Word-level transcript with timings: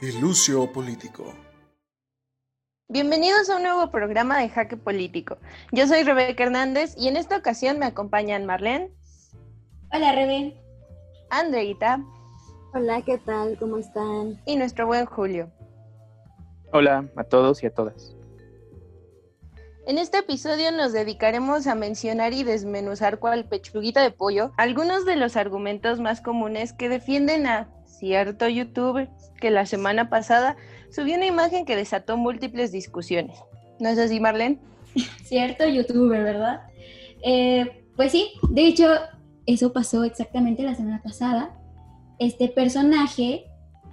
y 0.00 0.12
Lucio 0.12 0.72
Político. 0.72 1.34
Bienvenidos 2.88 3.50
a 3.50 3.56
un 3.56 3.64
nuevo 3.64 3.90
programa 3.90 4.38
de 4.38 4.48
Jaque 4.48 4.76
Político. 4.76 5.38
Yo 5.72 5.86
soy 5.86 6.04
Rebeca 6.04 6.44
Hernández 6.44 6.94
y 6.96 7.08
en 7.08 7.16
esta 7.16 7.36
ocasión 7.36 7.78
me 7.78 7.86
acompañan 7.86 8.46
Marlene. 8.46 8.92
Hola, 9.92 10.12
Rebe. 10.12 10.56
Andreita. 11.30 12.00
Hola, 12.74 13.02
¿qué 13.02 13.18
tal? 13.18 13.58
¿Cómo 13.58 13.78
están? 13.78 14.40
Y 14.46 14.56
nuestro 14.56 14.86
buen 14.86 15.04
Julio. 15.06 15.50
Hola 16.72 17.08
a 17.16 17.24
todos 17.24 17.62
y 17.62 17.66
a 17.66 17.74
todas. 17.74 18.14
En 19.86 19.98
este 19.98 20.18
episodio 20.18 20.70
nos 20.70 20.92
dedicaremos 20.92 21.66
a 21.66 21.74
mencionar 21.74 22.34
y 22.34 22.44
desmenuzar 22.44 23.18
cual 23.18 23.46
pechuguita 23.46 24.02
de 24.02 24.10
pollo 24.10 24.52
algunos 24.58 25.06
de 25.06 25.16
los 25.16 25.36
argumentos 25.36 25.98
más 25.98 26.20
comunes 26.20 26.72
que 26.72 26.88
defienden 26.88 27.46
a 27.46 27.77
cierto 27.98 28.48
youtuber 28.48 29.10
que 29.40 29.50
la 29.50 29.66
semana 29.66 30.08
pasada 30.08 30.56
subió 30.90 31.16
una 31.16 31.26
imagen 31.26 31.64
que 31.64 31.76
desató 31.76 32.16
múltiples 32.16 32.72
discusiones. 32.72 33.38
¿No 33.80 33.88
es 33.88 33.98
así, 33.98 34.20
Marlene? 34.20 34.58
Cierto 35.24 35.66
youtuber, 35.66 36.22
¿verdad? 36.22 36.62
Eh, 37.22 37.84
pues 37.96 38.12
sí, 38.12 38.32
de 38.50 38.66
hecho, 38.66 38.86
eso 39.46 39.72
pasó 39.72 40.04
exactamente 40.04 40.62
la 40.62 40.74
semana 40.74 41.02
pasada. 41.02 41.54
Este 42.18 42.48
personaje 42.48 43.44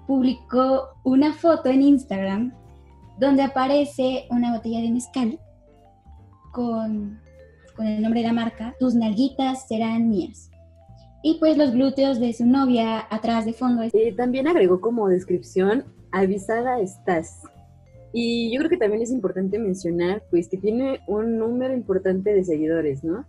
publicó 0.07 0.89
una 1.03 1.33
foto 1.33 1.69
en 1.69 1.81
Instagram 1.81 2.53
donde 3.19 3.43
aparece 3.43 4.27
una 4.29 4.53
botella 4.55 4.81
de 4.81 4.89
mezcal 4.89 5.39
con, 6.51 7.21
el 7.79 8.01
nombre 8.01 8.21
de 8.21 8.27
la 8.27 8.33
marca, 8.33 8.73
tus 8.79 8.95
nalguitas 8.95 9.67
serán 9.67 10.09
mías. 10.09 10.49
Y 11.27 11.39
pues 11.39 11.57
los 11.57 11.71
glúteos 11.71 12.19
de 12.19 12.31
su 12.33 12.45
novia 12.45 13.07
atrás 13.09 13.45
de 13.45 13.53
fondo. 13.53 13.81
Eh, 13.81 14.13
también 14.15 14.47
agregó 14.47 14.79
como 14.79 15.09
descripción, 15.09 15.83
avisada 16.11 16.79
estás. 16.79 17.41
Y 18.13 18.53
yo 18.53 18.59
creo 18.59 18.69
que 18.69 18.77
también 18.77 19.01
es 19.01 19.09
importante 19.09 19.57
mencionar, 19.57 20.21
pues, 20.29 20.47
que 20.47 20.57
tiene 20.57 20.99
un 21.07 21.39
número 21.39 21.73
importante 21.73 22.31
de 22.31 22.43
seguidores, 22.43 23.03
¿no? 23.03 23.25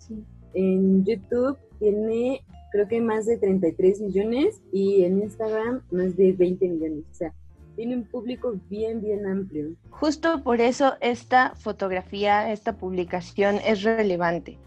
En 0.52 1.06
YouTube 1.06 1.56
tiene, 1.78 2.42
creo 2.70 2.86
que 2.86 3.00
más 3.00 3.24
de 3.24 3.38
33 3.38 4.02
millones 4.02 4.60
y 4.74 5.04
en 5.04 5.22
Instagram 5.22 5.80
más 5.90 6.18
de 6.18 6.32
20 6.32 6.68
millones. 6.68 7.04
O 7.10 7.14
sea, 7.14 7.32
tiene 7.76 7.96
un 7.96 8.04
público 8.04 8.60
bien, 8.68 9.00
bien 9.00 9.24
amplio. 9.24 9.70
Justo 9.88 10.42
por 10.42 10.60
eso 10.60 10.92
esta 11.00 11.54
fotografía, 11.54 12.52
esta 12.52 12.76
publicación 12.76 13.56
es 13.66 13.84
relevante. 13.84 14.58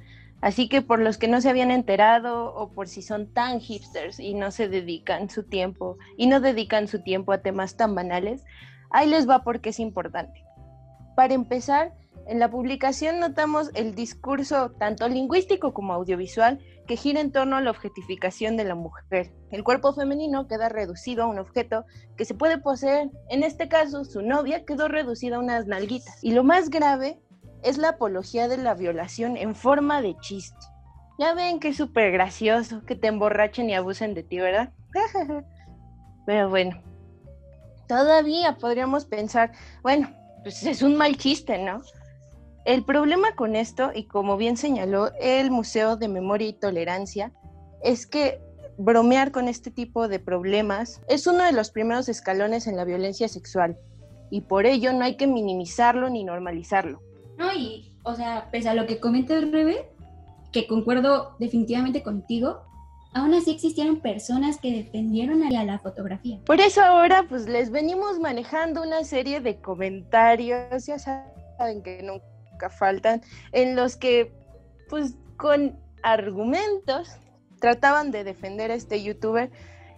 Así 0.41 0.69
que 0.69 0.81
por 0.81 0.99
los 0.99 1.17
que 1.17 1.27
no 1.27 1.41
se 1.41 1.49
habían 1.49 1.71
enterado 1.71 2.53
o 2.55 2.71
por 2.71 2.87
si 2.87 3.01
son 3.01 3.33
tan 3.33 3.59
hipsters 3.59 4.19
y 4.19 4.33
no 4.33 4.51
se 4.51 4.69
dedican 4.69 5.29
su 5.29 5.43
tiempo 5.43 5.97
y 6.17 6.27
no 6.27 6.39
dedican 6.39 6.87
su 6.87 7.03
tiempo 7.03 7.31
a 7.33 7.41
temas 7.41 7.75
tan 7.75 7.93
banales, 7.93 8.43
ahí 8.89 9.09
les 9.09 9.27
va 9.27 9.43
porque 9.43 9.69
es 9.69 9.79
importante. 9.79 10.45
Para 11.15 11.33
empezar, 11.33 11.93
en 12.27 12.39
la 12.39 12.49
publicación 12.49 13.19
notamos 13.19 13.71
el 13.73 13.95
discurso 13.95 14.71
tanto 14.77 15.09
lingüístico 15.09 15.73
como 15.73 15.93
audiovisual 15.93 16.59
que 16.87 16.95
gira 16.95 17.21
en 17.21 17.31
torno 17.31 17.57
a 17.57 17.61
la 17.61 17.71
objetificación 17.71 18.55
de 18.55 18.63
la 18.63 18.75
mujer. 18.75 19.33
El 19.51 19.63
cuerpo 19.63 19.93
femenino 19.93 20.47
queda 20.47 20.69
reducido 20.69 21.23
a 21.23 21.27
un 21.27 21.39
objeto 21.39 21.85
que 22.17 22.25
se 22.25 22.35
puede 22.35 22.57
poseer. 22.57 23.09
En 23.29 23.43
este 23.43 23.67
caso, 23.67 24.05
su 24.05 24.21
novia 24.21 24.63
quedó 24.63 24.87
reducida 24.87 25.35
a 25.35 25.39
unas 25.39 25.67
nalguitas. 25.67 26.23
Y 26.23 26.31
lo 26.31 26.43
más 26.43 26.69
grave 26.69 27.19
es 27.63 27.77
la 27.77 27.89
apología 27.89 28.47
de 28.47 28.57
la 28.57 28.73
violación 28.73 29.38
en 29.38 29.55
forma 29.55 30.02
de 30.02 30.15
chiste. 30.17 30.57
Ya 31.17 31.33
ven 31.33 31.59
que 31.59 31.69
es 31.69 31.77
súper 31.77 32.11
gracioso 32.11 32.85
que 32.85 32.95
te 32.95 33.07
emborrachen 33.07 33.69
y 33.69 33.75
abusen 33.75 34.13
de 34.13 34.23
ti, 34.23 34.39
¿verdad? 34.39 34.71
Pero 36.25 36.49
bueno, 36.49 36.81
todavía 37.87 38.57
podríamos 38.57 39.05
pensar, 39.05 39.52
bueno, 39.81 40.09
pues 40.43 40.64
es 40.64 40.81
un 40.81 40.95
mal 40.95 41.17
chiste, 41.17 41.58
¿no? 41.58 41.81
El 42.65 42.86
problema 42.86 43.36
con 43.36 43.55
esto, 43.55 43.91
y 43.93 44.05
como 44.05 44.37
bien 44.37 44.55
señaló 44.55 45.11
el 45.20 45.49
Museo 45.49 45.97
de 45.97 46.08
Memoria 46.08 46.47
y 46.47 46.53
Tolerancia, 46.53 47.33
es 47.81 48.05
que 48.05 48.41
bromear 48.77 49.31
con 49.31 49.47
este 49.47 49.71
tipo 49.71 50.08
de 50.08 50.20
problemas 50.20 51.02
es 51.09 51.27
uno 51.27 51.43
de 51.43 51.52
los 51.52 51.71
primeros 51.71 52.08
escalones 52.08 52.67
en 52.67 52.77
la 52.77 52.86
violencia 52.86 53.27
sexual 53.27 53.77
y 54.30 54.41
por 54.41 54.65
ello 54.65 54.93
no 54.93 55.03
hay 55.03 55.17
que 55.17 55.27
minimizarlo 55.27 56.09
ni 56.09 56.23
normalizarlo. 56.23 57.02
No, 57.39 57.54
y, 57.54 57.94
o 58.04 58.14
sea, 58.16 58.50
pese 58.52 58.67
a 58.67 58.73
lo 58.73 58.86
que 58.86 59.00
comenta 59.00 59.33
el 59.33 59.52
Rebe, 59.52 59.89
que 60.52 60.67
concuerdo 60.67 61.38
definitivamente 61.39 62.04
contigo, 62.04 62.61
aún 63.14 63.33
así 63.33 63.52
existieron 63.52 64.02
personas 64.02 64.60
que 64.60 64.73
defendieron 64.73 65.44
a 65.44 65.64
la 65.64 65.80
fotografía. 65.80 66.38
Por 66.45 66.60
eso 66.60 66.82
ahora 66.82 67.26
pues 67.30 67.48
les 67.48 67.72
venimos 67.72 68.20
manejando 68.20 68.82
una 68.82 69.05
serie 69.05 69.39
de 69.39 69.61
comentarios, 69.61 70.86
ya 70.86 71.00
saben 71.00 71.82
que 71.82 72.04
nunca 72.04 72.70
faltan, 72.70 73.22
en 73.54 73.77
los 73.77 73.95
que, 73.95 74.33
pues, 74.89 75.16
con 75.38 75.80
argumentos 76.04 77.10
trataban 77.61 78.11
de 78.11 78.26
defender 78.26 78.70
a 78.70 78.76
este 78.76 79.02
youtuber 79.02 79.50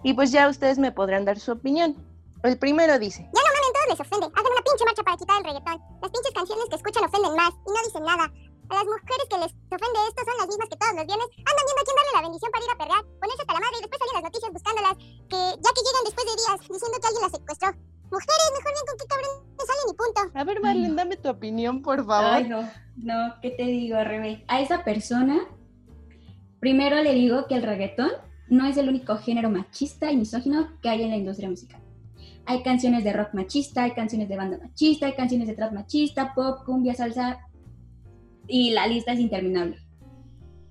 y 0.03 0.13
pues 0.13 0.31
ya 0.31 0.47
ustedes 0.47 0.77
me 0.77 0.91
podrán 0.91 1.25
dar 1.25 1.39
su 1.39 1.51
opinión. 1.51 1.95
El 2.43 2.57
primero 2.57 2.97
dice... 2.99 3.23
Ya 3.23 3.41
no 3.41 3.50
les 3.91 3.99
ofende. 3.99 4.27
Hagan 4.31 4.51
una 4.55 4.63
pinche 4.63 4.85
marcha 4.87 5.03
para 5.03 5.17
quitar 5.19 5.35
el 5.37 5.45
reggaetón. 5.45 5.77
Las 6.01 6.11
pinches 6.11 6.33
canciones 6.33 6.65
que 6.71 6.77
escuchan 6.79 7.03
ofenden 7.03 7.35
más 7.35 7.51
y 7.51 7.69
no 7.69 7.79
dicen 7.83 8.03
nada. 8.07 8.25
A 8.71 8.73
las 8.79 8.87
mujeres 8.87 9.27
que 9.27 9.37
les 9.43 9.51
ofende 9.67 9.99
esto 10.07 10.21
son 10.23 10.37
las 10.39 10.47
mismas 10.47 10.67
que 10.71 10.79
todos 10.79 10.95
los 10.95 11.05
viernes 11.05 11.29
andan 11.43 11.63
viendo 11.67 11.81
a 11.81 11.85
quién 11.85 11.97
darle 11.99 12.13
la 12.15 12.23
bendición 12.23 12.49
para 12.55 12.63
ir 12.63 12.71
a 12.71 12.77
perrear, 12.79 13.03
ponerse 13.19 13.41
hasta 13.43 13.55
la 13.57 13.63
madre 13.67 13.75
y 13.75 13.83
después 13.83 13.99
salen 13.99 14.15
las 14.15 14.27
noticias 14.31 14.49
buscándolas, 14.55 14.95
que 15.27 15.39
ya 15.59 15.69
que 15.75 15.83
llegan 15.83 16.03
después 16.07 16.23
de 16.23 16.35
días 16.39 16.57
diciendo 16.71 16.95
que 16.95 17.07
alguien 17.11 17.23
las 17.27 17.33
secuestró. 17.35 17.69
Mujeres, 18.11 18.47
mejor 18.55 18.71
bien 18.71 18.87
con 18.87 18.95
qué 18.99 19.07
cabrón 19.11 19.33
salen 19.59 19.87
y 19.91 19.95
punto. 19.99 20.21
A 20.35 20.43
ver, 20.43 20.57
Marlene, 20.63 20.95
dame 20.95 21.15
tu 21.19 21.29
opinión, 21.29 21.75
por 21.83 21.99
favor. 22.07 22.31
Ay, 22.39 22.47
no, 22.47 22.59
no, 22.95 23.17
¿qué 23.43 23.51
te 23.51 23.63
digo, 23.63 23.99
Rebe? 24.03 24.43
A 24.47 24.59
esa 24.63 24.83
persona, 24.83 25.47
primero 26.59 26.95
le 27.03 27.13
digo 27.13 27.47
que 27.47 27.55
el 27.55 27.63
reggaetón 27.63 28.11
no 28.47 28.67
es 28.67 28.75
el 28.77 28.87
único 28.87 29.17
género 29.17 29.49
machista 29.49 30.11
y 30.11 30.17
misógino 30.17 30.79
que 30.81 30.89
hay 30.89 31.03
en 31.03 31.11
la 31.11 31.17
industria 31.17 31.49
musical. 31.49 31.80
Hay 32.51 32.63
canciones 32.63 33.05
de 33.05 33.13
rock 33.13 33.33
machista, 33.33 33.83
hay 33.83 33.91
canciones 33.91 34.27
de 34.27 34.35
banda 34.35 34.57
machista, 34.57 35.05
hay 35.05 35.13
canciones 35.13 35.47
de 35.47 35.53
trap 35.53 35.71
machista, 35.71 36.33
pop, 36.33 36.65
cumbia, 36.65 36.93
salsa, 36.93 37.39
y 38.45 38.71
la 38.71 38.87
lista 38.87 39.13
es 39.13 39.21
interminable. 39.21 39.77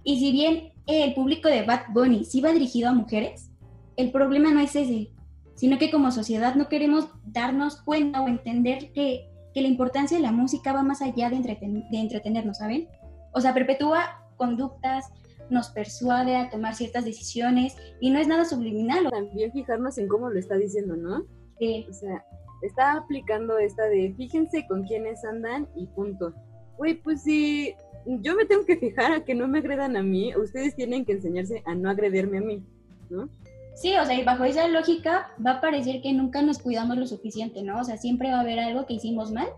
Y 0.04 0.20
si 0.20 0.30
bien 0.30 0.74
el 0.86 1.14
público 1.14 1.48
de 1.48 1.62
Bad 1.62 1.84
Bunny 1.94 2.26
sí 2.26 2.42
va 2.42 2.52
dirigido 2.52 2.90
a 2.90 2.92
mujeres, 2.92 3.50
el 3.96 4.12
problema 4.12 4.52
no 4.52 4.60
es 4.60 4.76
ese, 4.76 5.10
sino 5.54 5.78
que 5.78 5.90
como 5.90 6.12
sociedad 6.12 6.54
no 6.54 6.68
queremos 6.68 7.08
darnos 7.24 7.80
cuenta 7.80 8.20
o 8.20 8.28
entender 8.28 8.92
que, 8.92 9.26
la 9.54 9.66
importancia 9.66 10.18
de 10.18 10.22
la 10.22 10.32
música 10.32 10.74
va 10.74 10.82
más 10.82 11.00
allá 11.00 11.30
de, 11.30 11.38
de 11.38 11.98
entretenernos, 11.98 12.58
¿saben? 12.58 12.88
O 13.32 13.40
sea, 13.40 13.54
perpetúa 13.54 14.22
conductas, 14.36 15.06
nos 15.48 15.70
persuade 15.70 16.36
a 16.36 16.50
tomar 16.50 16.74
ciertas 16.74 17.06
decisiones 17.06 17.74
y 18.00 18.10
no 18.10 18.18
es 18.18 18.28
nada 18.28 18.44
subliminal. 18.44 19.08
También 19.10 19.50
fijarnos 19.52 19.96
en 19.96 20.08
cómo 20.08 20.28
lo 20.28 20.38
está 20.38 20.56
diciendo, 20.56 20.96
¿no? 20.96 21.24
Sí. 21.60 21.86
O 21.88 21.92
sea, 21.92 22.24
está 22.62 22.94
aplicando 22.94 23.58
esta 23.58 23.84
de 23.84 24.12
fíjense 24.16 24.66
con 24.66 24.84
quiénes 24.84 25.24
andan 25.24 25.68
y 25.76 25.86
punto. 25.86 26.34
Güey, 26.76 26.94
pues 26.94 27.22
si 27.22 27.74
yo 28.06 28.34
me 28.34 28.46
tengo 28.46 28.64
que 28.64 28.76
fijar 28.76 29.12
a 29.12 29.24
que 29.24 29.34
no 29.34 29.46
me 29.46 29.58
agredan 29.58 29.96
a 29.96 30.02
mí, 30.02 30.34
ustedes 30.34 30.74
tienen 30.74 31.04
que 31.04 31.12
enseñarse 31.12 31.62
a 31.66 31.74
no 31.74 31.90
agredirme 31.90 32.38
a 32.38 32.40
mí, 32.40 32.62
¿no? 33.10 33.28
Sí, 33.74 33.94
o 33.96 34.04
sea, 34.04 34.18
y 34.18 34.24
bajo 34.24 34.44
esa 34.44 34.66
lógica 34.68 35.28
va 35.44 35.52
a 35.52 35.60
parecer 35.60 36.02
que 36.02 36.12
nunca 36.12 36.42
nos 36.42 36.58
cuidamos 36.58 36.96
lo 36.96 37.06
suficiente, 37.06 37.62
¿no? 37.62 37.80
O 37.80 37.84
sea, 37.84 37.98
siempre 37.98 38.30
va 38.30 38.38
a 38.38 38.40
haber 38.40 38.58
algo 38.58 38.86
que 38.86 38.94
hicimos 38.94 39.30
mal 39.30 39.48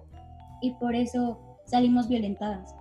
y 0.60 0.72
por 0.74 0.94
eso 0.94 1.38
salimos 1.64 2.08
violentadas. 2.08 2.74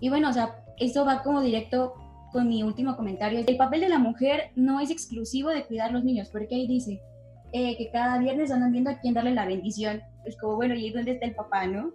Y 0.00 0.08
bueno, 0.08 0.30
o 0.30 0.32
sea, 0.32 0.64
eso 0.78 1.04
va 1.04 1.22
como 1.22 1.42
directo 1.42 1.94
con 2.32 2.48
mi 2.48 2.62
último 2.62 2.96
comentario. 2.96 3.42
El 3.46 3.56
papel 3.56 3.80
de 3.80 3.88
la 3.88 3.98
mujer 3.98 4.50
no 4.54 4.80
es 4.80 4.90
exclusivo 4.90 5.50
de 5.50 5.64
cuidar 5.64 5.92
los 5.92 6.04
niños, 6.04 6.28
porque 6.30 6.54
ahí 6.54 6.66
dice 6.66 7.00
eh, 7.52 7.76
que 7.76 7.90
cada 7.90 8.18
viernes 8.18 8.50
andan 8.50 8.72
viendo 8.72 8.90
a 8.90 8.98
quién 8.98 9.14
darle 9.14 9.34
la 9.34 9.46
bendición. 9.46 10.02
Es 10.24 10.36
como, 10.38 10.56
bueno, 10.56 10.74
¿y 10.74 10.90
dónde 10.90 11.12
está 11.12 11.26
el 11.26 11.34
papá, 11.34 11.66
no? 11.66 11.92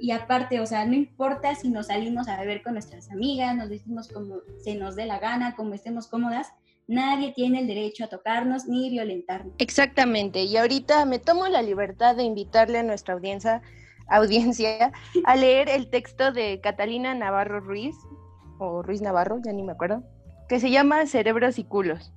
Y 0.00 0.10
aparte, 0.10 0.60
o 0.60 0.66
sea, 0.66 0.84
no 0.84 0.94
importa 0.94 1.54
si 1.54 1.68
nos 1.68 1.86
salimos 1.86 2.28
a 2.28 2.40
beber 2.40 2.62
con 2.62 2.72
nuestras 2.72 3.10
amigas, 3.10 3.56
nos 3.56 3.68
vestimos 3.68 4.08
como 4.08 4.36
se 4.58 4.74
nos 4.74 4.96
dé 4.96 5.06
la 5.06 5.20
gana, 5.20 5.54
como 5.54 5.74
estemos 5.74 6.08
cómodas, 6.08 6.48
Nadie 6.88 7.32
tiene 7.32 7.60
el 7.60 7.66
derecho 7.66 8.04
a 8.04 8.08
tocarnos 8.08 8.66
ni 8.66 8.90
violentarnos. 8.90 9.54
Exactamente. 9.58 10.42
Y 10.42 10.56
ahorita 10.56 11.04
me 11.04 11.18
tomo 11.18 11.46
la 11.48 11.62
libertad 11.62 12.16
de 12.16 12.24
invitarle 12.24 12.78
a 12.78 12.82
nuestra 12.82 13.14
audiencia, 13.14 13.62
audiencia 14.08 14.92
a 15.24 15.36
leer 15.36 15.68
el 15.68 15.88
texto 15.88 16.32
de 16.32 16.60
Catalina 16.60 17.14
Navarro 17.14 17.60
Ruiz, 17.60 17.96
o 18.58 18.82
Ruiz 18.82 19.00
Navarro, 19.00 19.40
ya 19.44 19.52
ni 19.52 19.62
me 19.62 19.72
acuerdo, 19.72 20.02
que 20.48 20.60
se 20.60 20.70
llama 20.70 21.06
Cerebros 21.06 21.58
y 21.58 21.64
Culos. 21.64 22.12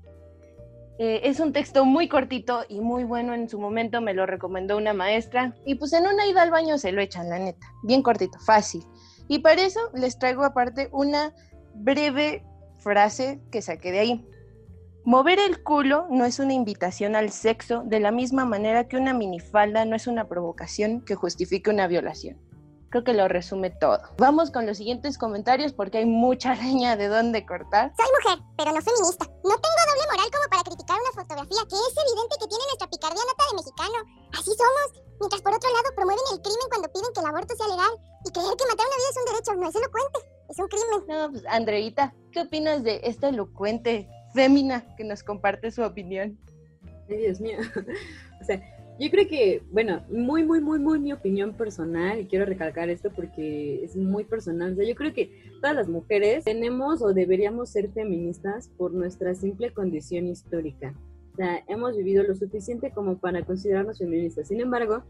Eh, 0.98 1.22
es 1.24 1.42
un 1.42 1.52
texto 1.52 1.84
muy 1.84 2.08
cortito 2.08 2.64
y 2.70 2.80
muy 2.80 3.04
bueno 3.04 3.34
en 3.34 3.50
su 3.50 3.60
momento, 3.60 4.00
me 4.00 4.14
lo 4.14 4.26
recomendó 4.26 4.78
una 4.78 4.94
maestra 4.94 5.54
y 5.66 5.76
pues 5.76 5.92
en 5.92 6.08
una 6.08 6.26
ida 6.26 6.42
al 6.42 6.52
baño 6.52 6.78
se 6.78 6.94
lo 6.94 7.02
echan, 7.02 7.30
la 7.30 7.38
neta, 7.38 7.68
bien 7.84 8.02
cortito, 8.02 8.40
fácil. 8.40 8.84
Y 9.28 9.40
para 9.40 9.62
eso 9.62 9.80
les 9.94 10.18
traigo 10.18 10.44
aparte 10.44 10.90
una 10.94 11.34
breve 11.74 12.46
frase 12.80 13.42
que 13.52 13.62
saqué 13.62 13.92
de 13.92 14.00
ahí. 14.00 14.26
Mover 15.04 15.40
el 15.40 15.62
culo 15.62 16.08
no 16.10 16.26
es 16.26 16.40
una 16.40 16.54
invitación 16.54 17.16
al 17.16 17.30
sexo 17.30 17.84
de 17.86 18.00
la 18.00 18.12
misma 18.12 18.46
manera 18.46 18.88
que 18.88 18.98
una 18.98 19.14
minifalda 19.14 19.86
no 19.86 19.96
es 19.96 20.08
una 20.08 20.28
provocación 20.28 21.02
que 21.02 21.16
justifique 21.16 21.70
una 21.70 21.88
violación. 21.88 22.40
Creo 22.96 23.04
que 23.04 23.14
lo 23.14 23.28
resume 23.28 23.72
todo. 23.72 24.00
Vamos 24.18 24.52
con 24.52 24.66
los 24.66 24.78
siguientes 24.78 25.18
comentarios 25.18 25.74
porque 25.74 25.98
hay 25.98 26.06
mucha 26.06 26.56
leña 26.64 26.96
de 26.96 27.10
dónde 27.10 27.46
cortar. 27.46 27.92
Soy 27.92 28.08
mujer, 28.08 28.40
pero 28.56 28.72
no 28.72 28.80
feminista. 28.80 29.26
No 29.44 29.52
tengo 29.60 29.82
doble 29.84 30.08
moral 30.16 30.32
como 30.32 30.48
para 30.48 30.64
criticar 30.64 30.96
una 31.04 31.12
fotografía 31.12 31.60
que 31.68 31.76
es 31.76 31.92
evidente 31.92 32.36
que 32.40 32.48
tiene 32.48 32.64
nuestra 32.72 32.88
picardía 32.88 33.20
nata 33.20 33.44
de 33.52 33.56
mexicano. 33.60 34.00
Así 34.32 34.52
somos. 34.56 35.04
Mientras 35.20 35.42
por 35.44 35.54
otro 35.60 35.70
lado 35.76 35.92
promueven 35.94 36.24
el 36.32 36.40
crimen 36.40 36.68
cuando 36.72 36.88
piden 36.88 37.12
que 37.12 37.20
el 37.20 37.28
aborto 37.28 37.52
sea 37.52 37.68
legal 37.68 37.94
y 38.24 38.32
creer 38.32 38.56
que 38.56 38.64
matar 38.64 38.88
una 38.88 38.96
vida 38.96 39.12
es 39.12 39.20
un 39.20 39.28
derecho, 39.28 39.52
no 39.60 39.68
es 39.68 39.76
elocuente, 39.76 40.20
es 40.48 40.56
un 40.56 40.68
crimen. 40.72 41.00
No, 41.12 41.32
pues 41.36 41.44
Andreita, 41.52 42.16
¿qué 42.32 42.48
opinas 42.48 42.80
de 42.88 43.04
esta 43.04 43.28
elocuente 43.28 44.08
fémina 44.32 44.88
que 44.96 45.04
nos 45.04 45.20
comparte 45.20 45.68
su 45.68 45.84
opinión? 45.84 46.40
Ay, 47.12 47.28
Dios 47.28 47.42
mío. 47.44 47.60
o 48.40 48.44
sea, 48.48 48.64
yo 48.98 49.10
creo 49.12 49.28
que, 49.28 49.62
bueno, 49.72 50.04
muy, 50.10 50.46
muy, 50.46 50.62
muy, 50.62 50.80
muy 50.80 51.00
mi 51.00 51.12
opinión 51.12 51.54
personal, 51.54 52.22
y 52.22 52.28
quiero 52.28 52.46
recalcar 52.46 52.90
esto 52.90 53.12
porque 53.14 53.84
es 53.84 53.96
muy 53.98 54.24
personal. 54.24 54.74
O 54.74 54.76
sea, 54.76 54.86
yo 54.86 54.96
creo 54.96 55.14
que 55.14 55.32
todas 55.62 55.76
las 55.76 55.90
mujeres 55.90 56.46
tenemos 56.46 57.02
o 57.02 57.14
deberíamos 57.14 57.70
ser 57.70 57.92
feministas 57.92 58.70
por 58.78 58.94
nuestra 58.94 59.36
simple 59.36 59.74
condición 59.74 60.28
histórica. 60.28 60.94
O 61.34 61.36
sea, 61.36 61.62
hemos 61.68 61.98
vivido 61.98 62.24
lo 62.24 62.34
suficiente 62.36 62.92
como 62.92 63.18
para 63.18 63.44
considerarnos 63.44 63.98
feministas. 63.98 64.48
Sin 64.48 64.62
embargo, 64.62 65.04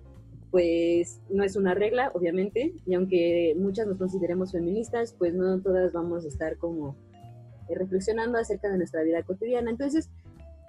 pues 0.50 1.22
no 1.30 1.44
es 1.44 1.56
una 1.56 1.76
regla, 1.76 2.12
obviamente, 2.16 2.74
y 2.88 2.96
aunque 2.96 3.56
muchas 3.56 3.86
nos 3.86 4.00
consideremos 4.00 4.52
feministas, 4.52 5.14
pues 5.14 5.36
no 5.36 5.62
todas 5.62 5.94
vamos 5.94 6.26
a 6.26 6.28
estar 6.28 6.58
como 6.58 6.96
eh, 7.70 7.76
reflexionando 7.76 8.40
acerca 8.40 8.70
de 8.72 8.78
nuestra 8.78 9.04
vida 9.04 9.22
cotidiana. 9.22 9.70
Entonces, 9.70 10.10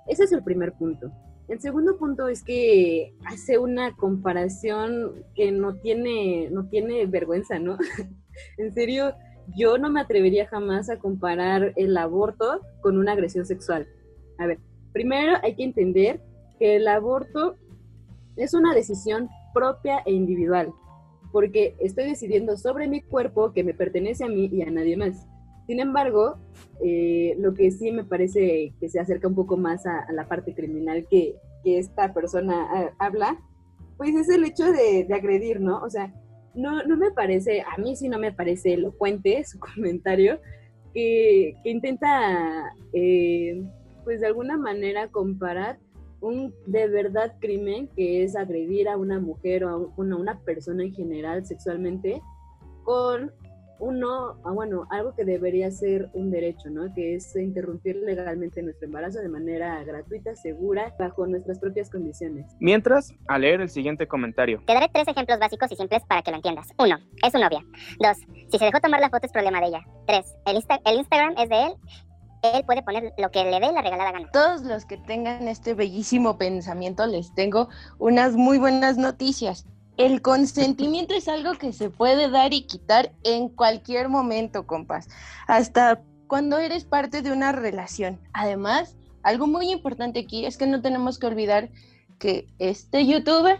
ese 0.07 0.25
es 0.25 0.33
el 0.33 0.45
primer 0.45 0.75
punto. 0.75 1.11
El 1.49 1.61
segundo 1.61 1.97
punto 1.97 2.27
es 2.27 2.43
que 2.43 3.15
hace 3.25 3.59
una 3.59 3.95
comparación 3.95 5.25
que 5.35 5.53
no 5.53 5.77
tiene, 5.77 6.49
no 6.51 6.69
tiene 6.69 7.07
vergüenza, 7.07 7.59
¿no? 7.61 7.79
en 8.59 8.75
serio, 8.75 9.15
yo 9.57 9.79
no 9.79 9.89
me 9.89 10.01
atrevería 10.01 10.49
jamás 10.49 10.91
a 10.91 10.99
comparar 10.99 11.73
el 11.77 11.97
aborto 11.97 12.61
con 12.81 12.99
una 12.99 13.13
agresión 13.13 13.47
sexual. 13.47 13.87
A 14.39 14.47
ver, 14.47 14.59
primero 14.93 15.35
hay 15.43 15.55
que 15.55 15.63
entender 15.63 16.21
que 16.59 16.77
el 16.77 16.89
aborto 16.89 17.57
es 18.35 18.53
una 18.53 18.75
decisión 18.75 19.29
propia 19.55 20.03
e 20.05 20.13
individual, 20.13 20.73
porque 21.31 21.77
estoy 21.79 22.07
decidiendo 22.07 22.57
sobre 22.57 22.89
mi 22.89 23.03
cuerpo 23.03 23.53
que 23.53 23.63
me 23.63 23.73
pertenece 23.73 24.25
a 24.25 24.29
mí 24.29 24.49
y 24.53 24.63
a 24.63 24.71
nadie 24.71 24.97
más. 24.97 25.27
Sin 25.67 25.81
embargo, 25.81 26.39
eh, 26.85 27.35
lo 27.39 27.55
que 27.55 27.71
sí 27.71 27.91
me 27.91 28.05
parece 28.05 28.73
que 28.79 28.89
se 28.89 29.01
acerca 29.01 29.29
un 29.29 29.35
poco 29.35 29.57
más 29.57 29.85
a, 29.87 30.07
la 30.13 30.29
parte 30.29 30.55
criminal 30.55 31.07
que, 31.09 31.37
esta 31.65 32.15
persona 32.15 32.69
ah, 32.71 32.91
habla, 33.01 33.43
pues 33.97 34.15
es 34.15 34.29
el 34.29 34.45
hecho 34.45 34.71
de, 34.71 35.05
agredir, 35.13 35.61
¿no? 35.61 35.83
O 35.83 35.91
sea, 35.91 36.15
no, 36.55 36.85
no 36.85 36.97
me 36.97 37.11
parece, 37.11 37.63
a 37.63 37.77
mí 37.77 37.97
sí 37.97 38.09
no 38.09 38.21
me 38.21 38.31
parece 38.31 38.75
elocuente 38.75 39.43
su 39.51 39.59
comentario, 39.59 40.39
que, 40.95 41.57
intenta, 41.65 42.73
eh, 42.93 43.65
pues 44.05 44.21
de 44.21 44.29
alguna 44.29 44.57
manera 44.57 45.09
comparar 45.09 45.81
un 46.21 46.55
de 46.67 46.87
verdad 46.87 47.35
crimen 47.41 47.89
que 47.97 48.23
es 48.23 48.37
agredir 48.37 48.89
a 48.89 48.97
una 48.97 49.19
mujer 49.19 49.65
o 49.65 49.71
a 49.71 49.77
una 49.97 50.39
persona 50.41 50.85
en 50.85 50.95
general 50.95 51.45
sexualmente 51.45 52.23
con 52.85 53.33
uno, 53.79 54.37
ah, 54.45 54.53
bueno, 54.53 54.87
algo 54.91 55.15
que 55.15 55.25
debería 55.25 55.71
ser 55.71 56.11
un 56.15 56.31
derecho, 56.31 56.71
¿no? 56.71 56.93
Que 56.95 57.15
es 57.15 57.35
interrumpir 57.37 57.97
legalmente 57.97 58.63
nuestro 58.63 58.87
embarazo 58.87 59.21
de 59.21 59.29
manera 59.29 59.83
gratuita, 59.85 60.35
segura, 60.35 60.95
bajo 60.99 61.27
nuestras 61.27 61.59
propias 61.59 61.91
condiciones. 61.91 62.47
Mientras, 62.61 63.13
a 63.29 63.39
leer 63.39 63.61
el 63.61 63.69
siguiente 63.69 64.07
comentario. 64.07 64.63
Te 64.67 64.75
daré 64.75 64.89
tres 64.93 65.09
ejemplos 65.09 65.39
básicos 65.39 65.71
y 65.73 65.77
simples 65.77 66.03
para 66.09 66.23
que 66.23 66.31
lo 66.31 66.37
entiendas. 66.37 66.69
Uno, 66.79 66.99
es 67.23 67.33
su 67.33 67.39
novia. 67.39 67.65
Dos, 67.99 68.17
si 68.51 68.59
se 68.59 68.65
dejó 68.65 68.81
tomar 68.81 69.01
la 69.01 69.11
foto 69.11 69.27
es 69.27 69.33
problema 69.33 69.61
de 69.61 69.67
ella. 69.69 69.81
Tres, 70.07 70.35
el, 70.47 70.57
el 70.85 70.99
Instagram 70.99 71.35
es 71.39 71.49
de 71.49 71.67
él 71.67 71.73
él 72.43 72.65
puede 72.65 72.83
poner 72.83 73.13
lo 73.19 73.31
que 73.31 73.45
le 73.45 73.61
dé 73.61 73.73
la 73.73 73.83
regalada 73.83 74.13
gana. 74.13 74.31
Todos 74.33 74.63
los 74.63 74.85
que 74.85 74.97
tengan 74.99 75.49
este 75.49 75.75
bellísimo 75.75 76.39
pensamiento 76.39 77.07
les 77.07 77.35
tengo 77.35 77.69
unas 77.99 78.35
muy 78.35 78.59
buenas 78.59 78.99
noticias 78.99 79.67
el 79.97 80.21
consentimiento 80.23 81.15
es 81.15 81.29
algo 81.29 81.55
que 81.55 81.73
se 81.73 81.91
puede 81.91 82.31
dar 82.31 82.53
y 82.53 82.63
quitar 82.63 83.13
en 83.25 83.49
cualquier 83.49 84.09
momento, 84.09 84.67
compas. 84.67 85.09
Hasta 85.47 86.03
cuando 86.27 86.59
eres 86.59 86.85
parte 86.85 87.23
de 87.23 87.33
una 87.33 87.53
relación. 87.53 88.19
Además, 88.33 88.97
algo 89.23 89.47
muy 89.47 89.71
importante 89.71 90.21
aquí 90.21 90.45
es 90.45 90.57
que 90.57 90.67
no 90.67 90.83
tenemos 90.83 91.19
que 91.19 91.27
olvidar 91.27 91.71
que 92.19 92.47
este 92.59 93.07
youtuber 93.07 93.59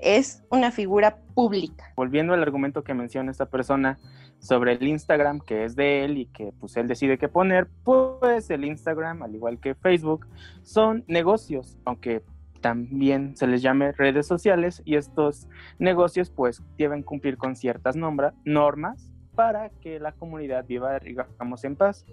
es 0.00 0.42
una 0.50 0.70
figura 0.70 1.18
pública. 1.34 1.92
Volviendo 1.96 2.32
al 2.32 2.42
argumento 2.42 2.82
que 2.82 2.94
menciona 2.94 3.30
esta 3.30 3.46
persona 3.46 3.98
sobre 4.38 4.72
el 4.72 4.86
Instagram, 4.86 5.40
que 5.40 5.64
es 5.64 5.76
de 5.76 6.04
él 6.04 6.18
y 6.18 6.26
que 6.26 6.52
pues 6.58 6.76
él 6.76 6.88
decide 6.88 7.18
qué 7.18 7.28
poner, 7.28 7.68
pues 7.84 8.48
el 8.50 8.64
Instagram, 8.64 9.22
al 9.22 9.34
igual 9.34 9.58
que 9.58 9.74
Facebook, 9.74 10.26
son 10.62 11.04
negocios, 11.06 11.76
aunque 11.84 12.22
también 12.60 13.36
se 13.36 13.46
les 13.46 13.62
llame 13.62 13.92
redes 13.92 14.26
sociales 14.26 14.82
y 14.84 14.96
estos 14.96 15.48
negocios 15.78 16.30
pues 16.30 16.62
deben 16.76 17.02
cumplir 17.02 17.36
con 17.36 17.56
ciertas 17.56 17.96
normas 17.96 19.10
para 19.34 19.70
que 19.70 19.98
la 19.98 20.12
comunidad 20.12 20.66
viva, 20.66 20.98
digamos, 20.98 21.64
en 21.64 21.76
paz. 21.76 22.04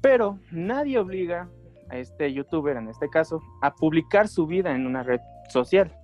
Pero 0.00 0.38
nadie 0.50 0.98
obliga 0.98 1.48
a 1.88 1.96
este 1.96 2.32
youtuber, 2.32 2.76
en 2.76 2.88
este 2.88 3.08
caso, 3.08 3.40
a 3.60 3.74
publicar 3.74 4.28
su 4.28 4.46
vida 4.46 4.74
en 4.74 4.86
una 4.86 5.02
red 5.02 5.20
social. 5.48 5.94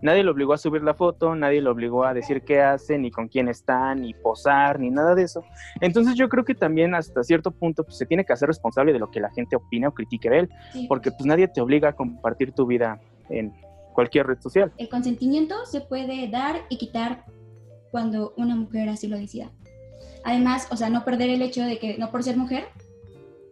Nadie 0.00 0.22
lo 0.22 0.32
obligó 0.32 0.52
a 0.52 0.58
subir 0.58 0.82
la 0.82 0.94
foto, 0.94 1.34
nadie 1.34 1.60
lo 1.60 1.72
obligó 1.72 2.04
a 2.04 2.14
decir 2.14 2.42
qué 2.42 2.60
hace, 2.60 2.98
ni 2.98 3.10
con 3.10 3.28
quién 3.28 3.48
está, 3.48 3.94
ni 3.94 4.14
posar, 4.14 4.78
ni 4.78 4.90
nada 4.90 5.14
de 5.14 5.24
eso. 5.24 5.42
Entonces 5.80 6.14
yo 6.14 6.28
creo 6.28 6.44
que 6.44 6.54
también 6.54 6.94
hasta 6.94 7.24
cierto 7.24 7.50
punto 7.50 7.84
pues, 7.84 7.98
se 7.98 8.06
tiene 8.06 8.24
que 8.24 8.32
hacer 8.32 8.46
responsable 8.48 8.92
de 8.92 9.00
lo 9.00 9.10
que 9.10 9.20
la 9.20 9.30
gente 9.30 9.56
opine 9.56 9.88
o 9.88 9.92
critique 9.92 10.30
de 10.30 10.40
él, 10.40 10.50
porque 10.88 11.10
pues 11.10 11.26
nadie 11.26 11.48
te 11.48 11.60
obliga 11.60 11.90
a 11.90 11.92
compartir 11.94 12.52
tu 12.52 12.66
vida 12.66 13.00
en 13.28 13.52
cualquier 13.92 14.28
red 14.28 14.40
social. 14.40 14.72
El 14.78 14.88
consentimiento 14.88 15.66
se 15.66 15.80
puede 15.80 16.28
dar 16.28 16.60
y 16.68 16.78
quitar 16.78 17.24
cuando 17.90 18.34
una 18.36 18.54
mujer 18.54 18.88
así 18.88 19.08
lo 19.08 19.18
decida. 19.18 19.50
Además, 20.24 20.68
o 20.70 20.76
sea, 20.76 20.90
no 20.90 21.04
perder 21.04 21.30
el 21.30 21.42
hecho 21.42 21.64
de 21.64 21.78
que 21.78 21.98
no 21.98 22.10
por 22.10 22.22
ser 22.22 22.36
mujer 22.36 22.66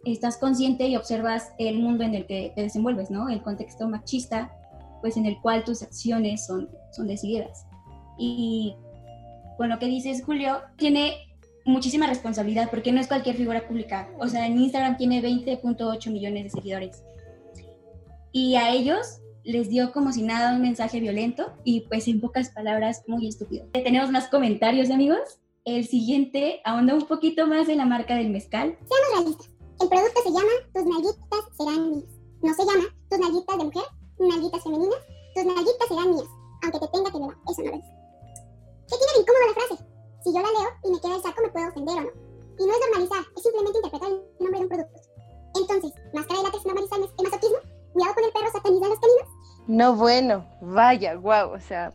estás 0.05 0.37
consciente 0.37 0.87
y 0.87 0.95
observas 0.95 1.51
el 1.57 1.79
mundo 1.79 2.03
en 2.03 2.15
el 2.15 2.25
que 2.25 2.53
te 2.55 2.61
desenvuelves, 2.61 3.11
¿no? 3.11 3.29
El 3.29 3.41
contexto 3.41 3.89
machista 3.89 4.51
pues 5.01 5.17
en 5.17 5.25
el 5.25 5.39
cual 5.41 5.63
tus 5.63 5.81
acciones 5.83 6.45
son, 6.45 6.69
son 6.91 7.07
decididas. 7.07 7.65
Y 8.17 8.75
con 9.57 9.69
lo 9.69 9.79
que 9.79 9.87
dices, 9.87 10.23
Julio, 10.23 10.61
tiene 10.77 11.27
muchísima 11.65 12.07
responsabilidad 12.07 12.69
porque 12.69 12.91
no 12.91 13.01
es 13.01 13.07
cualquier 13.07 13.35
figura 13.35 13.67
pública. 13.67 14.09
O 14.19 14.27
sea, 14.27 14.47
en 14.47 14.59
Instagram 14.59 14.97
tiene 14.97 15.21
20.8 15.21 16.11
millones 16.11 16.43
de 16.45 16.49
seguidores. 16.49 17.03
Y 18.31 18.55
a 18.55 18.71
ellos 18.71 19.19
les 19.43 19.69
dio 19.69 19.91
como 19.91 20.11
si 20.11 20.23
nada 20.23 20.53
un 20.53 20.61
mensaje 20.61 20.99
violento 20.99 21.53
y 21.63 21.81
pues 21.81 22.07
en 22.07 22.19
pocas 22.19 22.49
palabras 22.49 23.03
muy 23.07 23.27
estúpido. 23.27 23.65
Tenemos 23.71 24.11
más 24.11 24.27
comentarios, 24.27 24.89
amigos. 24.89 25.39
El 25.65 25.85
siguiente 25.87 26.61
ahonda 26.63 26.93
un 26.93 27.07
poquito 27.07 27.47
más 27.47 27.69
en 27.69 27.77
la 27.77 27.85
marca 27.85 28.15
del 28.15 28.29
mezcal. 28.29 28.77
Seamos 28.87 29.17
realistas. 29.17 29.49
El 29.79 29.89
producto 29.89 30.21
se 30.23 30.29
llama 30.29 30.51
Tus 30.73 30.85
nalguitas 30.85 31.57
serán 31.57 31.91
mías. 31.91 32.09
No 32.41 32.53
se 32.53 32.65
llama 32.65 32.83
Tus 33.09 33.19
nalguitas 33.19 33.57
de 33.57 33.63
mujer 33.63 33.83
nalguitas 34.19 34.63
femeninas, 34.63 34.99
tus 35.35 35.45
nalguitas 35.45 35.87
serán 35.87 36.09
mías, 36.11 36.29
aunque 36.63 36.79
te 36.79 36.87
tenga 36.87 37.11
que 37.11 37.17
violar. 37.17 37.37
Eso 37.49 37.61
no 37.61 37.71
lo 37.71 37.77
dice. 37.77 37.91
¿Qué 38.89 38.95
tiene 38.97 39.13
de 39.13 39.19
incómodo 39.21 39.47
la 39.47 39.53
frase? 39.53 39.83
Si 40.23 40.33
yo 40.33 40.39
la 40.41 40.51
leo 40.51 40.69
y 40.83 40.91
me 40.91 40.99
queda 41.01 41.15
el 41.15 41.21
saco, 41.21 41.41
me 41.41 41.49
puedo 41.49 41.69
ofender 41.69 41.97
o 41.97 42.01
no. 42.01 42.11
Y 42.57 42.65
no 42.65 42.73
es 42.73 42.79
normalizar, 42.79 43.23
es 43.35 43.43
simplemente 43.43 43.77
interpretar 43.77 44.09
el 44.09 44.21
nombre 44.39 44.59
de 44.59 44.65
un 44.65 44.69
producto. 44.69 45.01
Entonces, 45.55 45.93
¿máscara 46.13 46.39
de 46.39 46.45
látex 46.45 46.65
normalizar 46.65 46.99
el 46.99 47.23
masoquismo? 47.23 47.57
¿Cuidado 47.93 48.15
con 48.15 48.23
el 48.23 48.31
perro 48.31 48.51
satanizar 48.51 48.89
los 48.89 48.99
caninos? 48.99 49.27
No, 49.67 49.95
bueno, 49.95 50.45
vaya, 50.61 51.15
guau, 51.15 51.51
o 51.51 51.59
sea, 51.59 51.93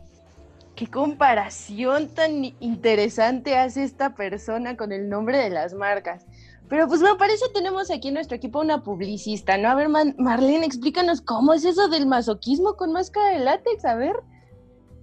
qué 0.76 0.90
comparación 0.90 2.08
tan 2.08 2.44
interesante 2.60 3.56
hace 3.56 3.82
esta 3.84 4.14
persona 4.14 4.76
con 4.76 4.92
el 4.92 5.08
nombre 5.08 5.38
de 5.38 5.50
las 5.50 5.74
marcas. 5.74 6.24
Pero 6.72 6.88
pues 6.88 7.02
me 7.02 7.14
parece 7.16 7.44
tenemos 7.52 7.90
aquí 7.90 8.08
en 8.08 8.14
nuestro 8.14 8.34
equipo 8.34 8.58
una 8.58 8.82
publicista, 8.82 9.58
¿no? 9.58 9.68
A 9.68 9.74
ver, 9.74 9.90
Marlene, 9.90 10.64
explícanos 10.64 11.20
cómo 11.20 11.52
es 11.52 11.66
eso 11.66 11.88
del 11.88 12.06
masoquismo 12.06 12.76
con 12.76 12.92
máscara 12.94 13.36
de 13.36 13.44
látex, 13.44 13.84
a 13.84 13.94
ver. 13.94 14.16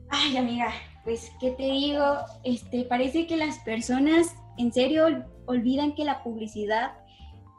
Ay, 0.10 0.36
amiga, 0.36 0.72
pues, 1.04 1.32
¿qué 1.40 1.52
te 1.52 1.66
digo? 1.66 2.04
Este, 2.44 2.86
parece 2.86 3.28
que 3.28 3.38
las 3.38 3.60
personas 3.60 4.34
en 4.58 4.74
serio 4.74 5.24
olvidan 5.46 5.94
que 5.94 6.06
la 6.06 6.24
publicidad 6.24 6.94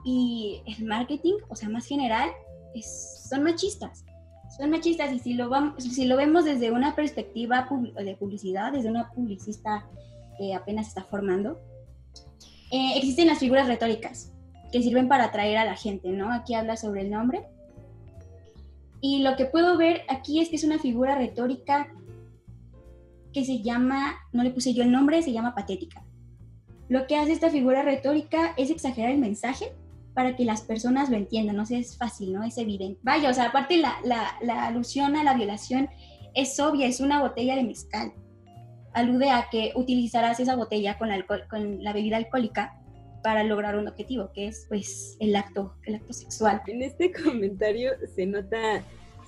y 0.04 0.60
el 0.66 0.86
marketing, 0.86 1.34
o 1.48 1.54
sea, 1.54 1.68
más 1.68 1.86
general, 1.86 2.30
son 2.82 3.44
machistas. 3.44 4.04
Son 4.58 4.70
machistas 4.70 5.12
y 5.12 5.20
si 5.20 5.34
lo, 5.34 5.48
vamos, 5.48 5.84
si 5.84 6.06
lo 6.06 6.16
vemos 6.16 6.44
desde 6.44 6.72
una 6.72 6.96
perspectiva 6.96 7.68
de 7.94 8.16
publicidad, 8.16 8.72
desde 8.72 8.90
una 8.90 9.08
publicista 9.12 9.88
que 10.36 10.52
apenas 10.52 10.88
está 10.88 11.04
formando, 11.04 11.60
eh, 12.70 12.92
existen 12.96 13.26
las 13.26 13.38
figuras 13.38 13.66
retóricas. 13.66 14.32
que 14.72 14.82
sirven 14.82 15.08
para 15.08 15.24
atraer 15.24 15.58
a 15.58 15.64
la 15.64 15.74
gente, 15.74 16.10
¿no? 16.10 16.32
Aquí 16.32 16.54
habla 16.54 16.76
sobre 16.76 17.00
el 17.00 17.10
nombre. 17.10 17.42
Y 19.00 19.22
lo 19.24 19.34
que 19.34 19.46
puedo 19.46 19.76
ver 19.76 20.02
aquí 20.08 20.40
es 20.40 20.48
que 20.48 20.54
es 20.54 20.62
una 20.62 20.78
figura 20.78 21.16
retórica 21.16 21.88
que 23.32 23.44
se 23.44 23.62
llama, 23.62 24.14
no 24.32 24.44
le 24.44 24.50
puse 24.50 24.72
yo 24.72 24.84
el 24.84 24.92
nombre, 24.92 25.22
se 25.22 25.32
llama 25.32 25.56
patética. 25.56 26.04
Lo 26.88 27.06
que 27.06 27.16
hace 27.16 27.32
esta 27.32 27.50
figura 27.50 27.82
retórica 27.82 28.54
es 28.56 28.70
exagerar 28.70 29.10
el 29.10 29.18
mensaje 29.18 29.72
para 30.14 30.36
que 30.36 30.44
las 30.44 30.62
personas 30.62 31.08
lo 31.08 31.16
entiendan, 31.16 31.56
no 31.56 31.64
sé, 31.64 31.78
es 31.78 31.96
fácil, 31.96 32.32
¿no? 32.32 32.42
Es 32.42 32.58
evidente. 32.58 33.00
Vaya, 33.02 33.30
o 33.30 33.34
sea, 33.34 33.46
aparte 33.46 33.76
la, 33.76 33.96
la, 34.02 34.66
alusión 34.66 35.16
a 35.16 35.24
la 35.24 35.34
violación 35.34 35.88
es 36.34 36.58
obvia, 36.58 36.86
es 36.86 37.00
una 37.00 37.22
botella 37.22 37.56
de 37.56 37.62
mezcal. 37.62 38.12
Alude 38.92 39.30
a 39.30 39.48
que 39.50 39.72
utilizarás 39.74 40.40
esa 40.40 40.56
botella 40.56 40.98
con 40.98 41.08
la, 41.08 41.24
con 41.48 41.82
la 41.82 41.92
bebida 41.92 42.16
alcohólica 42.16 42.76
para 43.22 43.44
lograr 43.44 43.76
un 43.76 43.88
objetivo, 43.88 44.30
que 44.32 44.48
es 44.48 44.66
pues 44.68 45.16
el 45.20 45.36
acto, 45.36 45.74
el 45.84 45.96
acto 45.96 46.12
sexual. 46.12 46.62
En 46.66 46.82
este 46.82 47.12
comentario 47.12 47.92
se 48.14 48.26
nota 48.26 48.82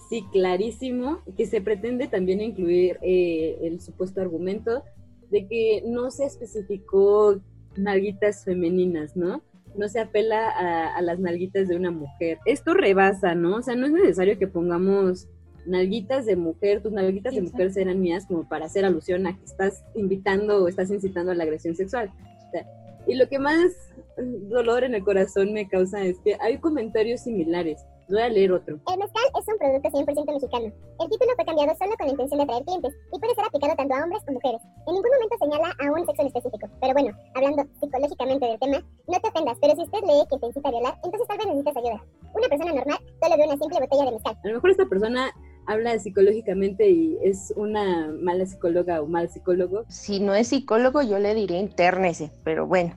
sí 0.08 0.24
clarísimo 0.32 1.22
que 1.36 1.46
se 1.46 1.60
pretende 1.60 2.06
también 2.06 2.40
incluir 2.40 2.98
eh, 3.02 3.58
el 3.62 3.80
supuesto 3.80 4.20
argumento 4.20 4.82
de 5.30 5.46
que 5.46 5.82
no 5.86 6.10
se 6.10 6.26
especificó 6.26 7.40
nalguitas 7.76 8.44
femeninas, 8.44 9.16
¿no? 9.16 9.42
No 9.74 9.88
se 9.88 10.00
apela 10.00 10.50
a, 10.94 11.00
las 11.00 11.18
nalguitas 11.18 11.66
de 11.66 11.76
una 11.76 11.90
mujer. 11.90 12.38
Esto 12.44 12.74
rebasa, 12.74 13.34
¿no? 13.34 13.56
O 13.56 13.62
sea, 13.62 13.74
no 13.74 13.86
es 13.86 13.92
necesario 13.92 14.38
que 14.38 14.46
pongamos 14.46 15.28
nalguitas 15.66 16.26
de 16.26 16.36
mujer, 16.36 16.82
tus 16.82 16.92
nalguitas 16.92 17.34
de 17.34 17.42
mujer 17.42 17.72
serán 17.72 18.00
mías 18.00 18.26
como 18.26 18.48
para 18.48 18.66
hacer 18.66 18.84
alusión 18.84 19.26
a 19.26 19.36
que 19.36 19.44
estás 19.44 19.84
invitando 19.94 20.62
o 20.62 20.68
estás 20.68 20.90
incitando 20.90 21.32
a 21.32 21.34
la 21.34 21.44
agresión 21.44 21.74
sexual. 21.74 22.10
y 23.06 23.14
lo 23.14 23.28
que 23.28 23.38
más 23.38 23.72
dolor 24.16 24.84
en 24.84 24.94
el 24.94 25.04
corazón 25.04 25.52
me 25.52 25.68
causa 25.68 26.02
es 26.02 26.18
que 26.20 26.36
hay 26.40 26.58
comentarios 26.58 27.22
similares. 27.22 27.84
Voy 28.08 28.20
a 28.20 28.28
leer 28.28 28.52
otro. 28.52 28.78
El 28.92 28.98
mezcal 28.98 29.24
es 29.40 29.48
un 29.48 29.58
producto 29.58 29.88
100% 29.88 30.34
mexicano. 30.34 30.66
El 31.00 31.08
título 31.08 31.32
fue 31.34 31.44
cambiado 31.46 31.72
solo 31.78 31.92
con 31.96 32.06
la 32.06 32.12
intención 32.12 32.38
de 32.38 32.44
atraer 32.44 32.64
clientes 32.64 32.92
y 33.12 33.18
puede 33.18 33.34
ser 33.34 33.44
aplicado 33.46 33.74
tanto 33.76 33.94
a 33.94 34.04
hombres 34.04 34.22
como 34.26 34.34
mujeres. 34.36 34.60
En 34.86 34.94
ningún 34.94 35.10
momento 35.16 35.36
señala 35.38 35.68
a 35.78 35.84
un 35.90 36.06
sexo 36.06 36.20
en 36.20 36.28
específico. 36.28 36.66
Pero 36.80 36.92
bueno, 36.92 37.16
hablando 37.34 37.62
psicológicamente 37.80 38.46
del 38.46 38.58
tema, 38.58 38.78
no 39.08 39.16
te 39.20 39.28
ofendas, 39.28 39.56
pero 39.62 39.76
si 39.76 39.82
usted 39.82 40.00
lee 40.02 40.26
que 40.28 40.38
te 40.38 40.46
incita 40.46 40.68
a 40.68 40.72
violar, 40.72 40.94
entonces 41.04 41.28
tal 41.28 41.38
vez 41.38 41.46
necesitas 41.46 41.76
ayuda. 41.76 41.98
Una 42.34 42.48
persona 42.48 42.72
normal 42.74 42.98
solo 43.22 43.36
ve 43.38 43.44
una 43.46 43.56
simple 43.56 43.80
botella 43.80 44.04
de 44.04 44.12
mezcal. 44.12 44.34
A 44.36 44.48
lo 44.48 44.54
mejor 44.54 44.70
esta 44.70 44.86
persona 44.86 45.32
habla 45.66 45.98
psicológicamente 45.98 46.90
y 46.90 47.18
es 47.22 47.52
una 47.56 48.12
mala 48.20 48.46
psicóloga 48.46 49.00
o 49.00 49.06
mal 49.06 49.28
psicólogo. 49.28 49.84
Si 49.88 50.20
no 50.20 50.34
es 50.34 50.48
psicólogo, 50.48 51.02
yo 51.02 51.18
le 51.18 51.34
diría 51.34 51.58
intérnese, 51.58 52.30
pero 52.44 52.66
bueno. 52.66 52.96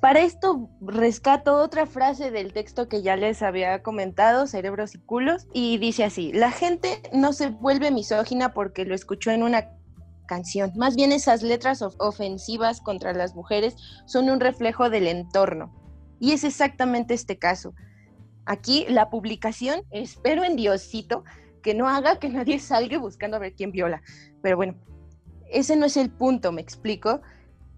Para 0.00 0.20
esto 0.20 0.68
rescato 0.80 1.54
otra 1.62 1.86
frase 1.86 2.32
del 2.32 2.52
texto 2.52 2.88
que 2.88 3.02
ya 3.02 3.14
les 3.14 3.40
había 3.40 3.82
comentado, 3.84 4.48
Cerebros 4.48 4.96
y 4.96 4.98
Culos, 4.98 5.46
y 5.54 5.78
dice 5.78 6.02
así, 6.02 6.32
la 6.32 6.50
gente 6.50 7.00
no 7.12 7.32
se 7.32 7.50
vuelve 7.50 7.92
misógina 7.92 8.52
porque 8.52 8.84
lo 8.84 8.96
escuchó 8.96 9.30
en 9.30 9.44
una 9.44 9.68
canción, 10.26 10.72
más 10.76 10.96
bien 10.96 11.12
esas 11.12 11.42
letras 11.42 11.82
ofensivas 11.98 12.80
contra 12.80 13.12
las 13.12 13.36
mujeres 13.36 13.76
son 14.06 14.28
un 14.28 14.40
reflejo 14.40 14.90
del 14.90 15.06
entorno. 15.06 15.72
Y 16.18 16.32
es 16.32 16.42
exactamente 16.42 17.14
este 17.14 17.38
caso. 17.38 17.74
Aquí 18.44 18.86
la 18.88 19.10
publicación, 19.10 19.82
espero 19.90 20.44
en 20.44 20.56
Diosito, 20.56 21.24
que 21.62 21.74
no 21.74 21.88
haga 21.88 22.18
que 22.18 22.28
nadie 22.28 22.58
salga 22.60 22.98
buscando 22.98 23.36
a 23.36 23.40
ver 23.40 23.54
quién 23.54 23.72
viola. 23.72 24.02
Pero 24.42 24.56
bueno, 24.56 24.74
ese 25.50 25.76
no 25.76 25.86
es 25.86 25.96
el 25.96 26.10
punto, 26.10 26.52
me 26.52 26.60
explico. 26.60 27.20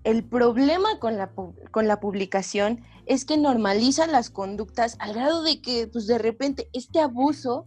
El 0.04 0.24
problema 0.24 0.98
con 0.98 1.16
la, 1.16 1.30
con 1.70 1.88
la 1.88 2.00
publicación 2.00 2.82
es 3.06 3.24
que 3.24 3.36
normalizan 3.36 4.12
las 4.12 4.30
conductas 4.30 4.96
al 5.00 5.14
grado 5.14 5.42
de 5.42 5.60
que, 5.62 5.86
pues 5.86 6.06
de 6.06 6.18
repente, 6.18 6.68
este 6.72 7.00
abuso 7.00 7.66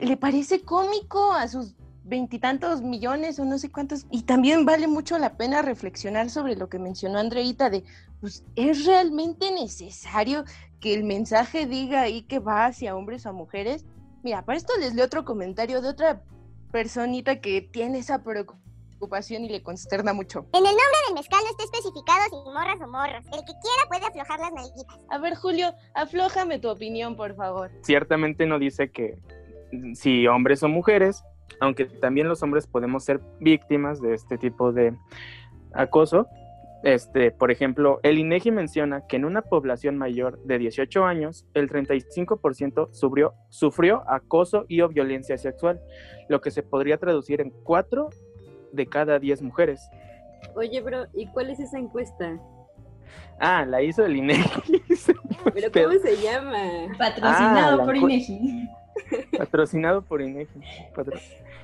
le 0.00 0.16
parece 0.16 0.62
cómico 0.62 1.32
a 1.32 1.48
sus 1.48 1.74
veintitantos 2.04 2.82
millones 2.82 3.38
o 3.38 3.44
no 3.44 3.58
sé 3.58 3.70
cuántos. 3.70 4.06
Y 4.10 4.22
también 4.22 4.64
vale 4.64 4.88
mucho 4.88 5.18
la 5.18 5.36
pena 5.36 5.62
reflexionar 5.62 6.30
sobre 6.30 6.56
lo 6.56 6.68
que 6.68 6.78
mencionó 6.78 7.18
Andreita 7.18 7.70
de, 7.70 7.84
pues, 8.20 8.44
¿es 8.56 8.86
realmente 8.86 9.50
necesario 9.52 10.44
que 10.80 10.94
el 10.94 11.04
mensaje 11.04 11.66
diga 11.66 12.02
ahí 12.02 12.22
que 12.22 12.38
va 12.38 12.66
hacia 12.66 12.96
hombres 12.96 13.26
o 13.26 13.30
a 13.30 13.32
mujeres? 13.32 13.84
Mira, 14.22 14.44
para 14.44 14.58
esto 14.58 14.72
les 14.78 14.94
leo 14.94 15.04
otro 15.04 15.24
comentario 15.24 15.80
de 15.80 15.88
otra 15.88 16.22
personita 16.70 17.40
que 17.40 17.60
tiene 17.60 17.98
esa 17.98 18.22
preocupación 18.22 19.44
y 19.44 19.48
le 19.48 19.62
consterna 19.62 20.12
mucho. 20.12 20.46
En 20.52 20.64
el 20.64 20.64
nombre 20.64 20.98
del 21.06 21.14
mezcal 21.14 21.40
no 21.42 21.50
está 21.50 21.64
especificado 21.64 22.20
si 22.30 22.50
morras 22.50 22.80
o 22.80 22.88
morros. 22.88 23.24
El 23.26 23.40
que 23.40 23.52
quiera 23.60 23.88
puede 23.88 24.06
aflojar 24.06 24.40
las 24.40 24.52
nalguitas. 24.52 24.98
A 25.10 25.18
ver, 25.18 25.34
Julio, 25.34 25.74
aflójame 25.94 26.58
tu 26.60 26.70
opinión, 26.70 27.16
por 27.16 27.34
favor. 27.34 27.70
Ciertamente 27.82 28.46
no 28.46 28.58
dice 28.58 28.90
que 28.90 29.18
si 29.94 30.26
hombres 30.28 30.62
o 30.62 30.68
mujeres, 30.68 31.24
aunque 31.60 31.86
también 31.86 32.28
los 32.28 32.42
hombres 32.42 32.66
podemos 32.66 33.04
ser 33.04 33.20
víctimas 33.40 34.00
de 34.00 34.14
este 34.14 34.38
tipo 34.38 34.72
de 34.72 34.94
acoso. 35.72 36.28
Este, 36.82 37.30
por 37.30 37.52
ejemplo, 37.52 38.00
el 38.02 38.18
INEGI 38.18 38.50
menciona 38.50 39.06
que 39.06 39.16
en 39.16 39.24
una 39.24 39.42
población 39.42 39.96
mayor 39.96 40.42
de 40.42 40.58
18 40.58 41.04
años, 41.04 41.46
el 41.54 41.70
35% 41.70 42.88
sufrió, 42.92 43.34
sufrió 43.50 44.02
acoso 44.08 44.64
y 44.68 44.80
o 44.80 44.88
violencia 44.88 45.38
sexual, 45.38 45.80
lo 46.28 46.40
que 46.40 46.50
se 46.50 46.64
podría 46.64 46.98
traducir 46.98 47.40
en 47.40 47.50
4 47.62 48.10
de 48.72 48.86
cada 48.86 49.20
10 49.20 49.42
mujeres. 49.42 49.88
Oye, 50.56 50.80
bro, 50.80 51.06
¿y 51.14 51.28
cuál 51.28 51.50
es 51.50 51.60
esa 51.60 51.78
encuesta? 51.78 52.36
Ah, 53.38 53.64
la 53.64 53.80
hizo 53.82 54.04
el 54.04 54.16
INEGI. 54.16 54.82
¿Pero 55.54 55.70
cómo 55.72 55.98
se 56.00 56.16
llama? 56.16 56.58
Patrocinado 56.98 57.82
ah, 57.82 57.84
por 57.84 57.96
INEGI. 57.96 58.68
Patrocinado 59.36 60.02
por 60.02 60.22
INEGI. 60.22 60.60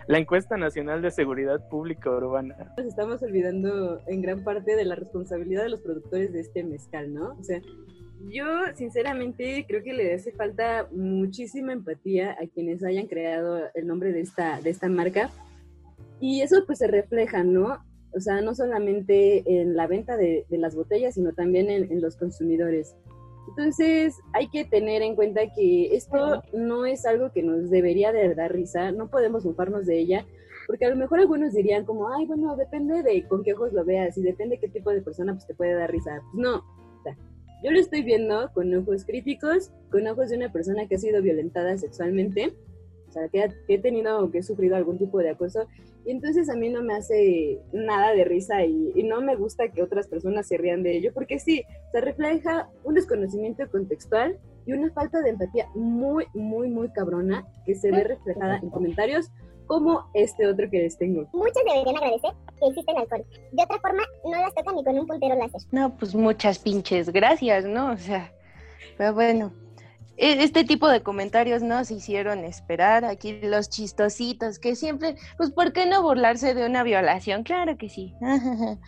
La 0.07 0.19
encuesta 0.19 0.57
nacional 0.57 1.03
de 1.03 1.11
seguridad 1.11 1.69
pública 1.69 2.11
urbana. 2.11 2.75
Nos 2.77 2.87
estamos 2.87 3.23
olvidando 3.23 4.01
en 4.07 4.23
gran 4.23 4.43
parte 4.43 4.75
de 4.75 4.85
la 4.85 4.95
responsabilidad 4.95 5.63
de 5.63 5.69
los 5.69 5.81
productores 5.81 6.33
de 6.33 6.41
este 6.41 6.65
mezcal, 6.65 7.13
¿no? 7.13 7.37
O 7.39 7.43
sea, 7.43 7.61
yo 8.31 8.47
sinceramente 8.75 9.65
creo 9.69 9.83
que 9.83 9.93
le 9.93 10.15
hace 10.15 10.33
falta 10.33 10.89
muchísima 10.93 11.73
empatía 11.73 12.33
a 12.33 12.47
quienes 12.47 12.83
hayan 12.83 13.07
creado 13.07 13.61
el 13.75 13.87
nombre 13.87 14.13
de 14.13 14.21
esta, 14.21 14.61
de 14.61 14.71
esta 14.71 14.89
marca, 14.89 15.31
y 16.21 16.41
eso 16.41 16.65
pues 16.67 16.79
se 16.79 16.87
refleja, 16.87 17.45
¿no? 17.45 17.79
O 18.13 18.21
sea, 18.21 18.41
no 18.41 18.55
solamente 18.55 19.45
en 19.47 19.77
la 19.77 19.87
venta 19.87 20.17
de, 20.17 20.47
las 20.51 20.75
botellas, 20.75 21.15
sino 21.15 21.33
también 21.33 21.71
en, 21.71 22.01
los 22.01 22.17
consumidores. 22.17 22.97
Entonces 23.49 24.21
hay 24.33 24.49
que 24.49 24.65
tener 24.65 25.03
en 25.03 25.15
cuenta 25.17 25.41
que 25.55 25.95
esto 25.97 26.43
no 26.53 26.87
es 26.87 27.07
algo 27.07 27.33
que 27.33 27.43
nos 27.43 27.71
debería 27.71 28.13
de 28.13 28.35
dar 28.35 28.53
risa, 28.53 28.93
no 28.93 29.09
podemos 29.09 29.45
bufarnos 29.45 29.87
de 29.87 29.99
ella, 29.99 30.27
porque 30.67 30.85
a 30.85 30.91
lo 30.91 30.97
mejor 30.97 31.21
algunos 31.21 31.55
dirían 31.55 31.85
como, 31.85 32.13
ay, 32.13 32.27
bueno, 32.27 32.57
depende 32.57 33.03
de 33.03 33.27
con 33.27 33.43
qué 33.43 33.55
ojos 33.55 33.73
lo 33.73 33.85
veas 33.85 34.19
y 34.19 34.23
depende 34.23 34.59
qué 34.59 34.69
tipo 34.69 34.91
de 34.91 35.01
persona 35.01 35.33
pues 35.33 35.47
te 35.47 35.55
puede 35.55 35.75
dar 35.75 35.91
risa. 35.91 36.21
Pues 36.33 36.35
no, 36.35 36.57
o 36.57 37.03
sea, 37.03 37.17
yo 37.65 37.71
lo 37.71 37.79
estoy 37.79 38.03
viendo 38.03 38.51
con 38.53 38.75
ojos 38.75 39.05
críticos, 39.05 39.73
con 39.91 40.07
ojos 40.07 40.29
de 40.29 40.37
una 40.37 40.53
persona 40.53 40.87
que 40.87 40.97
ha 40.97 40.99
sido 40.99 41.23
violentada 41.23 41.79
sexualmente 41.79 42.55
o 43.09 43.13
sea, 43.13 43.29
que, 43.29 43.51
he 43.69 43.79
tenido 43.79 44.25
o 44.25 44.31
que 44.31 44.39
he 44.39 44.43
sufrido 44.43 44.77
algún 44.77 44.99
tipo 44.99 45.19
de 45.19 45.31
acoso, 45.31 45.67
y 46.05 46.11
entonces 46.11 46.49
a 46.49 46.57
mí 46.57 46.69
no 46.69 46.83
me 46.83 46.95
hace 46.95 47.61
nada 47.73 48.13
de 48.13 48.25
risa 48.25 48.65
y, 48.65 49.03
no 49.03 49.21
me 49.21 49.37
gusta 49.37 49.69
que 49.69 49.83
otras 49.83 50.07
personas 50.07 50.47
se 50.47 50.57
rían 50.59 50.83
de 50.83 50.97
ello, 50.97 51.13
porque 51.15 51.39
sí, 51.39 51.65
se 51.93 52.01
refleja 52.01 52.69
un 52.85 52.95
desconocimiento 52.95 53.69
contextual 53.71 54.39
y 54.67 54.73
una 54.73 54.91
falta 54.93 55.21
de 55.23 55.31
empatía 55.31 55.67
muy, 55.75 56.27
muy, 56.35 56.69
muy 56.69 56.91
cabrona 56.91 57.47
que 57.65 57.75
se 57.75 57.91
ve 57.91 58.05
reflejada 58.05 58.59
en 58.59 58.69
comentarios 58.69 59.31
como 59.67 60.11
este 60.15 60.47
otro 60.47 60.69
que 60.71 60.79
les 60.79 60.99
tengo. 60.99 61.27
Muchos 61.33 61.63
deberían 61.65 61.97
agradecer 61.97 62.31
que 62.59 62.67
existe 62.67 62.93
el 62.93 62.99
alcohol. 62.99 63.25
De 63.53 63.63
otra 63.63 63.79
forma, 63.79 64.03
no 64.25 64.31
las 64.31 64.55
tocan 64.55 64.75
ni 64.75 64.85
con 64.85 64.99
un 64.99 65.07
puntero 65.07 65.35
láser. 65.37 65.61
No, 65.71 65.97
pues 65.97 66.15
muchas 66.15 66.59
pinches 66.59 67.11
gracias, 67.11 67.65
¿no? 67.65 67.93
O 67.93 67.97
sea, 67.97 68.33
pero 68.97 69.15
bueno, 69.15 69.53
este 70.19 70.65
tipo 70.65 70.89
de 70.89 71.03
comentarios 71.03 71.63
nos 71.63 71.91
hicieron 71.91 72.45
esperar. 72.45 73.05
Aquí 73.05 73.41
los 73.41 73.71
chistositos 73.71 74.59
que 74.59 74.75
siempre, 74.75 75.17
pues, 75.37 75.51
¿por 75.51 75.73
qué 75.73 75.87
no 75.87 76.03
burlarse 76.03 76.55
de 76.55 76.67
una 76.67 76.83
violación? 76.83 77.45
Claro 77.45 77.77
que 77.79 77.89
sí. 77.89 78.15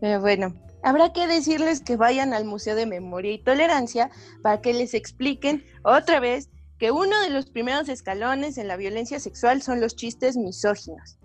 Pero 0.00 0.20
bueno, 0.20 0.54
habrá 0.82 1.12
que 1.12 1.26
decirles 1.26 1.80
que 1.80 1.96
vayan 1.96 2.34
al 2.34 2.44
Museo 2.44 2.74
de 2.74 2.86
Memoria 2.86 3.32
y 3.32 3.42
Tolerancia 3.42 4.10
para 4.42 4.60
que 4.60 4.72
les 4.72 4.94
expliquen 4.94 5.64
otra 5.84 6.18
vez 6.18 6.50
que 6.78 6.90
uno 6.90 7.20
de 7.20 7.30
los 7.30 7.50
primeros 7.50 7.88
escalones 7.88 8.58
en 8.58 8.66
la 8.66 8.76
violencia 8.76 9.20
sexual 9.20 9.62
son 9.62 9.80
los 9.80 9.94
chistes 9.94 10.36
misóginos. 10.36 11.18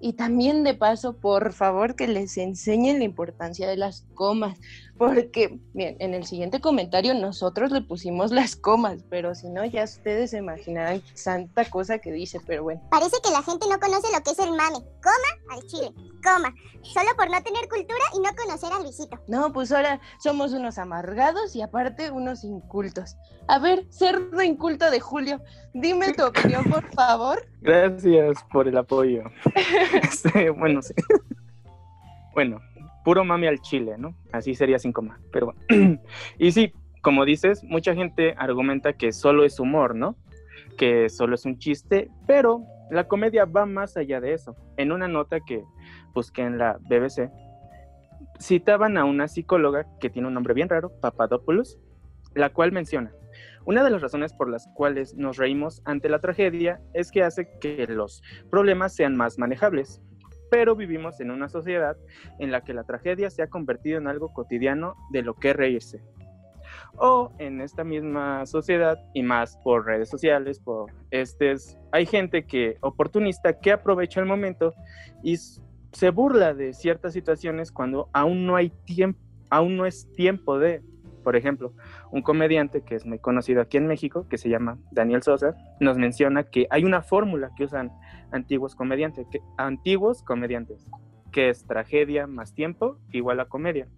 Y 0.00 0.12
también 0.12 0.62
de 0.62 0.74
paso, 0.74 1.16
por 1.16 1.52
favor, 1.52 1.94
que 1.94 2.06
les 2.06 2.36
enseñen 2.36 2.98
la 2.98 3.04
importancia 3.04 3.66
de 3.66 3.76
las 3.76 4.04
comas, 4.14 4.58
Porque, 4.98 5.58
bien, 5.74 5.96
en 6.00 6.14
el 6.14 6.24
siguiente 6.24 6.60
comentario 6.60 7.12
nosotros 7.12 7.70
le 7.70 7.82
pusimos 7.82 8.32
las 8.32 8.56
comas, 8.56 9.04
pero 9.10 9.34
si 9.34 9.48
no, 9.48 9.64
ya 9.64 9.84
ustedes 9.84 10.30
se 10.30 10.38
imaginarán 10.38 11.02
santa 11.14 11.68
cosa 11.68 11.98
que 11.98 12.12
dice, 12.12 12.40
pero 12.46 12.62
bueno. 12.62 12.80
Parece 12.90 13.16
que 13.22 13.30
la 13.30 13.42
gente 13.42 13.66
no 13.68 13.78
conoce 13.78 14.08
lo 14.12 14.22
que 14.22 14.30
es 14.30 14.38
el 14.38 14.50
mame. 14.50 14.78
Coma 15.02 15.54
al 15.54 15.66
chile. 15.66 15.92
Coma. 16.22 16.54
Solo 16.82 17.10
por 17.16 17.30
no 17.30 17.42
tener 17.42 17.68
cultura 17.68 18.04
y 18.14 18.20
no 18.20 18.30
conocer 18.36 18.72
al 18.72 18.82
Luisito. 18.82 19.18
No, 19.28 19.52
pues 19.52 19.70
ahora 19.72 20.00
somos 20.18 20.52
unos 20.52 20.78
amargados 20.78 21.54
y 21.54 21.62
aparte 21.62 22.10
unos 22.10 22.42
incultos. 22.44 23.16
A 23.48 23.58
ver, 23.58 23.86
cerdo 23.90 24.42
inculto 24.42 24.90
de 24.90 25.00
Julio, 25.00 25.40
dime 25.74 26.14
tu 26.14 26.24
opinión, 26.24 26.64
por 26.64 26.90
favor. 26.94 27.46
Gracias 27.60 28.38
por 28.50 28.66
el 28.66 28.76
apoyo. 28.76 29.24
Este, 30.02 30.50
bueno, 30.50 30.80
sí. 30.82 30.94
Bueno, 32.32 32.60
puro 33.06 33.24
mami 33.24 33.46
al 33.46 33.60
chile, 33.60 33.94
¿no? 33.96 34.16
Así 34.32 34.56
sería 34.56 34.80
sin 34.80 34.92
coma, 34.92 35.20
pero 35.30 35.54
y 36.38 36.50
sí, 36.50 36.72
como 37.02 37.24
dices, 37.24 37.62
mucha 37.62 37.94
gente 37.94 38.34
argumenta 38.36 38.94
que 38.94 39.12
solo 39.12 39.44
es 39.44 39.60
humor, 39.60 39.94
¿no? 39.94 40.16
Que 40.76 41.08
solo 41.08 41.36
es 41.36 41.44
un 41.44 41.56
chiste, 41.56 42.10
pero 42.26 42.64
la 42.90 43.06
comedia 43.06 43.44
va 43.44 43.64
más 43.64 43.96
allá 43.96 44.20
de 44.20 44.32
eso. 44.32 44.56
En 44.76 44.90
una 44.90 45.06
nota 45.06 45.38
que 45.38 45.62
busqué 46.14 46.42
en 46.42 46.58
la 46.58 46.78
BBC, 46.80 47.30
citaban 48.40 48.98
a 48.98 49.04
una 49.04 49.28
psicóloga 49.28 49.86
que 50.00 50.10
tiene 50.10 50.26
un 50.26 50.34
nombre 50.34 50.52
bien 50.52 50.68
raro, 50.68 50.90
Papadopoulos, 51.00 51.78
la 52.34 52.50
cual 52.50 52.72
menciona, 52.72 53.12
una 53.66 53.84
de 53.84 53.90
las 53.90 54.02
razones 54.02 54.32
por 54.32 54.50
las 54.50 54.66
cuales 54.74 55.14
nos 55.14 55.36
reímos 55.36 55.80
ante 55.84 56.08
la 56.08 56.18
tragedia 56.18 56.80
es 56.92 57.12
que 57.12 57.22
hace 57.22 57.48
que 57.60 57.86
los 57.86 58.20
problemas 58.50 58.96
sean 58.96 59.14
más 59.16 59.38
manejables 59.38 60.02
pero 60.50 60.76
vivimos 60.76 61.20
en 61.20 61.30
una 61.30 61.48
sociedad 61.48 61.96
en 62.38 62.50
la 62.50 62.62
que 62.62 62.74
la 62.74 62.84
tragedia 62.84 63.30
se 63.30 63.42
ha 63.42 63.48
convertido 63.48 63.98
en 63.98 64.08
algo 64.08 64.32
cotidiano 64.32 64.94
de 65.10 65.22
lo 65.22 65.34
que 65.34 65.52
reírse. 65.52 66.02
O 66.98 67.32
en 67.38 67.60
esta 67.60 67.84
misma 67.84 68.46
sociedad 68.46 68.98
y 69.12 69.22
más 69.22 69.56
por 69.58 69.86
redes 69.86 70.08
sociales, 70.08 70.58
por 70.60 70.90
estes, 71.10 71.78
hay 71.92 72.06
gente 72.06 72.46
que 72.46 72.78
oportunista 72.80 73.58
que 73.58 73.72
aprovecha 73.72 74.20
el 74.20 74.26
momento 74.26 74.74
y 75.22 75.36
se 75.36 76.10
burla 76.10 76.54
de 76.54 76.72
ciertas 76.72 77.12
situaciones 77.12 77.72
cuando 77.72 78.08
aún 78.12 78.46
no 78.46 78.56
hay 78.56 78.70
tiempo, 78.84 79.18
aún 79.50 79.76
no 79.76 79.86
es 79.86 80.10
tiempo 80.12 80.58
de, 80.58 80.82
por 81.22 81.36
ejemplo, 81.36 81.72
un 82.10 82.22
comediante 82.22 82.82
que 82.82 82.94
es 82.94 83.06
muy 83.06 83.18
conocido 83.18 83.60
aquí 83.60 83.76
en 83.76 83.86
México, 83.86 84.26
que 84.28 84.38
se 84.38 84.48
llama 84.48 84.78
Daniel 84.90 85.22
Sosa, 85.22 85.54
nos 85.80 85.98
menciona 85.98 86.44
que 86.44 86.66
hay 86.70 86.84
una 86.84 87.02
fórmula 87.02 87.50
que 87.56 87.64
usan 87.64 87.92
antiguos 88.32 88.74
comediantes, 88.74 89.26
que, 89.28 89.40
antiguos 89.56 90.22
comediantes, 90.22 90.86
que 91.32 91.48
es 91.48 91.64
tragedia 91.64 92.26
más 92.26 92.54
tiempo 92.54 92.98
igual 93.12 93.40
a 93.40 93.46
comedia. 93.46 93.88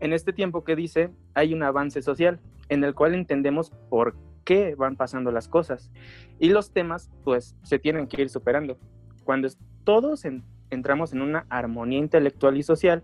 En 0.00 0.12
este 0.12 0.32
tiempo 0.32 0.64
que 0.64 0.76
dice, 0.76 1.10
hay 1.34 1.54
un 1.54 1.62
avance 1.62 2.02
social 2.02 2.40
en 2.68 2.84
el 2.84 2.94
cual 2.94 3.14
entendemos 3.14 3.70
por 3.88 4.14
qué 4.44 4.74
van 4.74 4.96
pasando 4.96 5.30
las 5.32 5.48
cosas 5.48 5.90
y 6.38 6.50
los 6.50 6.72
temas 6.72 7.10
pues 7.24 7.56
se 7.62 7.78
tienen 7.78 8.06
que 8.06 8.22
ir 8.22 8.28
superando. 8.28 8.78
Cuando 9.24 9.48
todos 9.84 10.24
entramos 10.70 11.12
en 11.12 11.22
una 11.22 11.46
armonía 11.48 11.98
intelectual 11.98 12.56
y 12.56 12.62
social 12.62 13.02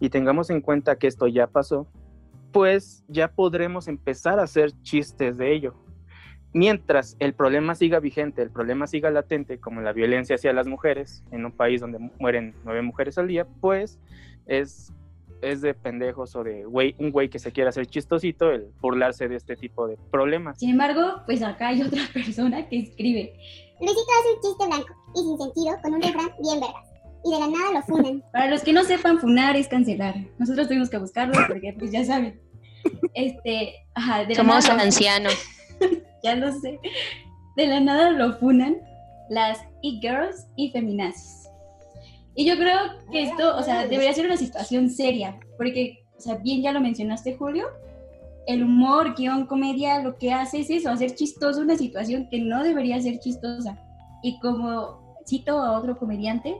y 0.00 0.10
tengamos 0.10 0.50
en 0.50 0.60
cuenta 0.60 0.96
que 0.96 1.06
esto 1.06 1.26
ya 1.26 1.46
pasó, 1.46 1.88
pues 2.52 3.04
ya 3.08 3.32
podremos 3.32 3.88
empezar 3.88 4.38
a 4.38 4.44
hacer 4.44 4.70
chistes 4.82 5.36
de 5.36 5.52
ello 5.52 5.83
mientras 6.54 7.16
el 7.18 7.34
problema 7.34 7.74
siga 7.74 8.00
vigente, 8.00 8.40
el 8.40 8.50
problema 8.50 8.86
siga 8.86 9.10
latente, 9.10 9.58
como 9.58 9.82
la 9.82 9.92
violencia 9.92 10.36
hacia 10.36 10.52
las 10.54 10.66
mujeres, 10.66 11.22
en 11.30 11.44
un 11.44 11.52
país 11.52 11.80
donde 11.80 11.98
mueren 12.18 12.54
nueve 12.64 12.80
mujeres 12.80 13.18
al 13.18 13.28
día, 13.28 13.46
pues 13.60 13.98
es, 14.46 14.92
es 15.42 15.60
de 15.60 15.74
pendejos 15.74 16.34
o 16.36 16.44
de 16.44 16.64
güey, 16.64 16.94
un 16.98 17.10
güey 17.10 17.28
que 17.28 17.40
se 17.40 17.52
quiera 17.52 17.70
hacer 17.70 17.86
chistosito 17.86 18.50
el 18.50 18.68
burlarse 18.80 19.28
de 19.28 19.36
este 19.36 19.56
tipo 19.56 19.88
de 19.88 19.98
problemas. 20.10 20.58
Sin 20.58 20.70
embargo, 20.70 21.22
pues 21.26 21.42
acá 21.42 21.68
hay 21.68 21.82
otra 21.82 22.02
persona 22.14 22.66
que 22.68 22.78
escribe. 22.78 23.34
Luisito 23.80 24.00
hace 24.20 24.34
un 24.34 24.40
chiste 24.40 24.66
blanco 24.66 24.94
y 25.14 25.18
sin 25.18 25.38
sentido 25.38 25.76
con 25.82 25.94
un 25.94 26.02
refrán 26.02 26.30
bien 26.40 26.60
vergas. 26.60 26.90
Y 27.26 27.30
de 27.30 27.40
la 27.40 27.48
nada 27.48 27.72
lo 27.72 27.82
funan. 27.82 28.22
Para 28.32 28.50
los 28.50 28.62
que 28.62 28.72
no 28.72 28.84
sepan, 28.84 29.18
funar 29.18 29.56
es 29.56 29.66
cancelar. 29.66 30.14
Nosotros 30.38 30.68
tuvimos 30.68 30.88
que 30.88 30.98
buscarlo 30.98 31.34
porque, 31.48 31.74
pues 31.76 31.90
ya 31.90 32.04
saben. 32.04 32.40
Este, 33.14 33.74
ajá, 33.94 34.26
de 34.26 34.34
Somos 34.34 34.68
ancianos. 34.68 35.34
Ya 36.24 36.34
lo 36.34 36.50
sé. 36.52 36.80
De 37.56 37.66
la 37.66 37.78
nada 37.78 38.10
lo 38.10 38.32
funan 38.38 38.78
las 39.28 39.60
e-girls 39.82 40.46
y 40.56 40.70
feminazis. 40.70 41.48
Y 42.34 42.46
yo 42.46 42.56
creo 42.56 42.78
que 43.12 43.22
esto, 43.22 43.56
o 43.56 43.62
sea, 43.62 43.86
debería 43.86 44.12
ser 44.12 44.26
una 44.26 44.36
situación 44.36 44.90
seria, 44.90 45.38
porque, 45.56 46.04
o 46.16 46.20
sea, 46.20 46.34
bien 46.36 46.62
ya 46.62 46.72
lo 46.72 46.80
mencionaste, 46.80 47.36
Julio, 47.36 47.68
el 48.48 48.64
humor, 48.64 49.14
guion, 49.14 49.46
comedia, 49.46 50.00
lo 50.00 50.16
que 50.16 50.32
hace 50.32 50.60
es 50.60 50.70
eso, 50.70 50.90
hacer 50.90 51.14
chistoso 51.14 51.60
una 51.60 51.76
situación 51.76 52.28
que 52.28 52.40
no 52.40 52.64
debería 52.64 53.00
ser 53.00 53.20
chistosa. 53.20 53.78
Y 54.22 54.40
como 54.40 55.16
cito 55.26 55.58
a 55.58 55.78
otro 55.78 55.96
comediante, 55.96 56.56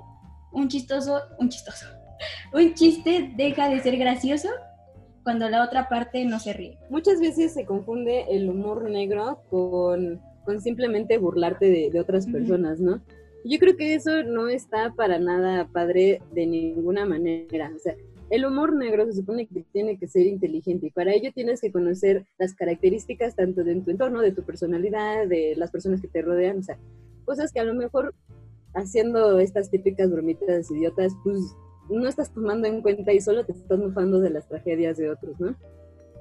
un 0.52 0.68
chistoso, 0.68 1.20
un 1.38 1.48
chistoso, 1.48 1.86
un 2.52 2.72
chiste 2.74 3.32
deja 3.34 3.68
de 3.68 3.80
ser 3.80 3.96
gracioso 3.96 4.48
cuando 5.24 5.48
la 5.48 5.64
otra 5.64 5.88
parte 5.88 6.24
no 6.24 6.38
se 6.38 6.52
ríe. 6.52 6.78
Muchas 6.90 7.18
veces 7.18 7.52
se 7.54 7.64
confunde 7.64 8.26
el 8.30 8.48
humor 8.48 8.88
negro 8.88 9.40
con, 9.50 10.20
con 10.44 10.60
simplemente 10.60 11.18
burlarte 11.18 11.66
de, 11.66 11.90
de 11.90 12.00
otras 12.00 12.26
personas, 12.26 12.78
¿no? 12.78 13.02
Yo 13.44 13.58
creo 13.58 13.76
que 13.76 13.94
eso 13.94 14.22
no 14.22 14.48
está 14.48 14.92
para 14.94 15.18
nada 15.18 15.66
padre 15.72 16.22
de 16.32 16.46
ninguna 16.46 17.04
manera. 17.04 17.72
O 17.74 17.78
sea, 17.78 17.94
el 18.30 18.44
humor 18.44 18.74
negro 18.74 19.06
se 19.06 19.12
supone 19.12 19.46
que 19.46 19.64
tiene 19.72 19.98
que 19.98 20.08
ser 20.08 20.26
inteligente 20.26 20.86
y 20.86 20.90
para 20.90 21.12
ello 21.12 21.30
tienes 21.34 21.60
que 21.60 21.72
conocer 21.72 22.26
las 22.38 22.54
características 22.54 23.36
tanto 23.36 23.64
de 23.64 23.74
tu 23.80 23.90
entorno, 23.90 24.20
de 24.20 24.32
tu 24.32 24.42
personalidad, 24.42 25.26
de 25.26 25.54
las 25.56 25.70
personas 25.70 26.00
que 26.00 26.08
te 26.08 26.22
rodean, 26.22 26.58
o 26.58 26.62
sea, 26.62 26.78
cosas 27.24 27.52
que 27.52 27.60
a 27.60 27.64
lo 27.64 27.74
mejor 27.74 28.14
haciendo 28.74 29.38
estas 29.38 29.70
típicas 29.70 30.10
bromitas 30.10 30.70
idiotas, 30.70 31.12
pues 31.22 31.38
no 31.88 32.08
estás 32.08 32.32
tomando 32.32 32.66
en 32.66 32.82
cuenta 32.82 33.12
y 33.12 33.20
solo 33.20 33.44
te 33.44 33.52
estás 33.52 33.78
mofando 33.78 34.20
de 34.20 34.30
las 34.30 34.48
tragedias 34.48 34.96
de 34.96 35.10
otros, 35.10 35.38
¿no? 35.38 35.56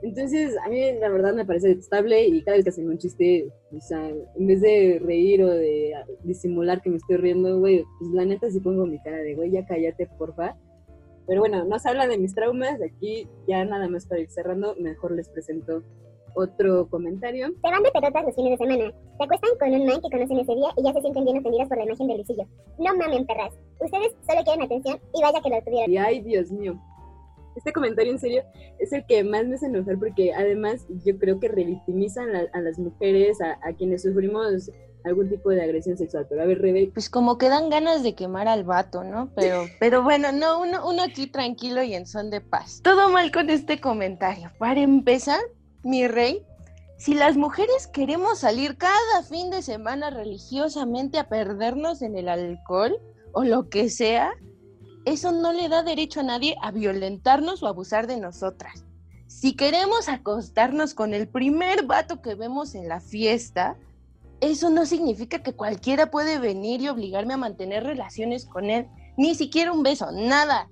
Entonces, 0.03 0.57
a 0.65 0.67
mí 0.67 0.81
la 0.99 1.07
verdad 1.07 1.33
me 1.33 1.45
parece 1.45 1.69
detestable 1.69 2.27
y 2.27 2.41
cada 2.43 2.57
vez 2.57 2.65
que 2.65 2.71
hacen 2.71 2.89
un 2.89 2.97
chiste, 2.97 3.47
o 3.71 3.79
sea, 3.79 4.09
en 4.09 4.47
vez 4.47 4.59
de 4.59 5.01
reír 5.01 5.41
o 5.43 5.49
de 5.49 5.93
disimular 6.23 6.81
que 6.81 6.89
me 6.89 6.97
estoy 6.97 7.15
riendo, 7.15 7.57
güey, 7.57 7.85
pues 7.99 8.11
la 8.11 8.25
neta 8.25 8.51
sí 8.51 8.59
pongo 8.59 8.85
mi 8.85 8.99
cara 8.99 9.19
de, 9.19 9.33
güey, 9.33 9.51
ya 9.51 9.65
cállate, 9.65 10.09
porfa. 10.17 10.57
Pero 11.25 11.39
bueno, 11.39 11.63
no 11.63 11.79
se 11.79 11.87
habla 11.87 12.05
de 12.05 12.17
mis 12.17 12.35
traumas, 12.35 12.81
aquí 12.81 13.29
ya 13.47 13.63
nada 13.63 13.87
más 13.87 14.05
para 14.05 14.19
ir 14.19 14.29
cerrando, 14.29 14.75
mejor 14.75 15.13
les 15.13 15.29
presento 15.29 15.83
otro 16.35 16.87
comentario. 16.89 17.47
Se 17.47 17.71
van 17.71 17.83
de 17.83 17.91
pelotas 17.91 18.25
los 18.25 18.35
fines 18.35 18.57
de 18.59 18.65
semana. 18.65 18.93
Se 19.17 19.23
acuestan 19.23 19.51
con 19.59 19.73
un 19.73 19.85
man 19.85 20.01
que 20.01 20.09
conocen 20.09 20.39
ese 20.39 20.55
día 20.55 20.69
y 20.77 20.83
ya 20.83 20.93
se 20.93 21.01
sienten 21.01 21.25
bien 21.25 21.37
ofendidas 21.37 21.67
por 21.67 21.77
la 21.77 21.83
imagen 21.85 22.07
del 22.07 22.17
Luisillo. 22.17 22.45
No 22.79 22.95
mamen, 22.95 23.25
perras. 23.25 23.53
Ustedes 23.79 24.15
solo 24.27 24.43
quieren 24.43 24.63
atención 24.63 24.99
y 25.13 25.21
vaya 25.21 25.41
que 25.41 25.49
lo 25.49 25.61
tuvieron. 25.61 25.91
Y 25.91 25.97
ay, 25.97 26.21
Dios 26.21 26.51
mío. 26.51 26.79
Este 27.55 27.71
comentario 27.71 28.11
en 28.11 28.19
serio 28.19 28.43
es 28.79 28.93
el 28.93 29.05
que 29.05 29.23
más 29.23 29.45
me 29.45 29.55
hace 29.55 29.67
enojar 29.67 29.99
porque 29.99 30.33
además 30.33 30.87
yo 31.05 31.17
creo 31.19 31.39
que 31.39 31.47
revictimizan 31.47 32.29
a, 32.51 32.61
las 32.61 32.79
mujeres, 32.79 33.37
a, 33.41 33.73
quienes 33.73 34.01
sufrimos 34.01 34.71
algún 35.03 35.29
tipo 35.29 35.49
de 35.49 35.61
agresión 35.61 35.97
sexual. 35.97 36.25
Pero 36.29 36.41
a 36.41 36.45
ver, 36.45 36.59
Rebe. 36.59 36.89
Pues 36.93 37.09
como 37.09 37.37
que 37.37 37.49
dan 37.49 37.69
ganas 37.69 38.03
de 38.03 38.15
quemar 38.15 38.47
al 38.47 38.63
vato, 38.63 39.03
¿no? 39.03 39.29
Pero, 39.35 39.65
pero 39.79 40.03
bueno, 40.03 40.31
no, 40.31 40.61
uno, 40.61 40.87
uno 40.87 41.03
aquí 41.03 41.27
tranquilo 41.27 41.83
y 41.83 41.93
en 41.93 42.07
son 42.07 42.29
de 42.29 42.41
paz. 42.41 42.81
Todo 42.83 43.09
mal 43.09 43.31
con 43.31 43.49
este 43.49 43.79
comentario. 43.79 44.51
Para 44.57 44.81
empezar, 44.81 45.39
mi 45.83 46.07
rey, 46.07 46.45
si 46.97 47.13
las 47.13 47.35
mujeres 47.35 47.87
queremos 47.87 48.39
salir 48.39 48.77
cada 48.77 49.23
fin 49.27 49.49
de 49.49 49.61
semana 49.61 50.09
religiosamente 50.09 51.19
a 51.19 51.27
perdernos 51.27 52.01
en 52.01 52.17
el 52.17 52.29
alcohol 52.29 52.97
o 53.33 53.43
lo 53.43 53.69
que 53.69 53.89
sea, 53.89 54.31
eso 55.05 55.33
no 55.33 55.51
le 55.51 55.67
da 55.67 55.83
derecho 55.83 56.21
a 56.21 56.23
nadie 56.23 56.55
a 56.61 56.71
violentarnos 56.71 57.61
o 57.61 57.67
abusar 57.67 58.07
de 58.07 58.17
nosotras. 58.17 58.85
Si 59.27 59.55
queremos 59.55 60.07
acostarnos 60.07 60.93
con 60.93 61.13
el 61.13 61.27
primer 61.27 61.85
vato 61.85 62.21
que 62.21 62.35
vemos 62.35 62.73
en 62.75 62.87
la 62.87 63.01
fiesta, 63.01 63.75
eso 64.39 64.69
no 64.69 64.85
significa 64.85 65.43
que 65.43 65.53
cualquiera 65.53 66.09
puede 66.09 66.39
venir 66.39 66.81
y 66.81 66.87
obligarme 66.87 67.33
a 67.33 67.37
mantener 67.37 67.83
relaciones 67.83 68.45
con 68.45 68.69
él, 68.69 68.87
ni 69.17 69.35
siquiera 69.35 69.73
un 69.73 69.83
beso, 69.83 70.11
nada. 70.13 70.69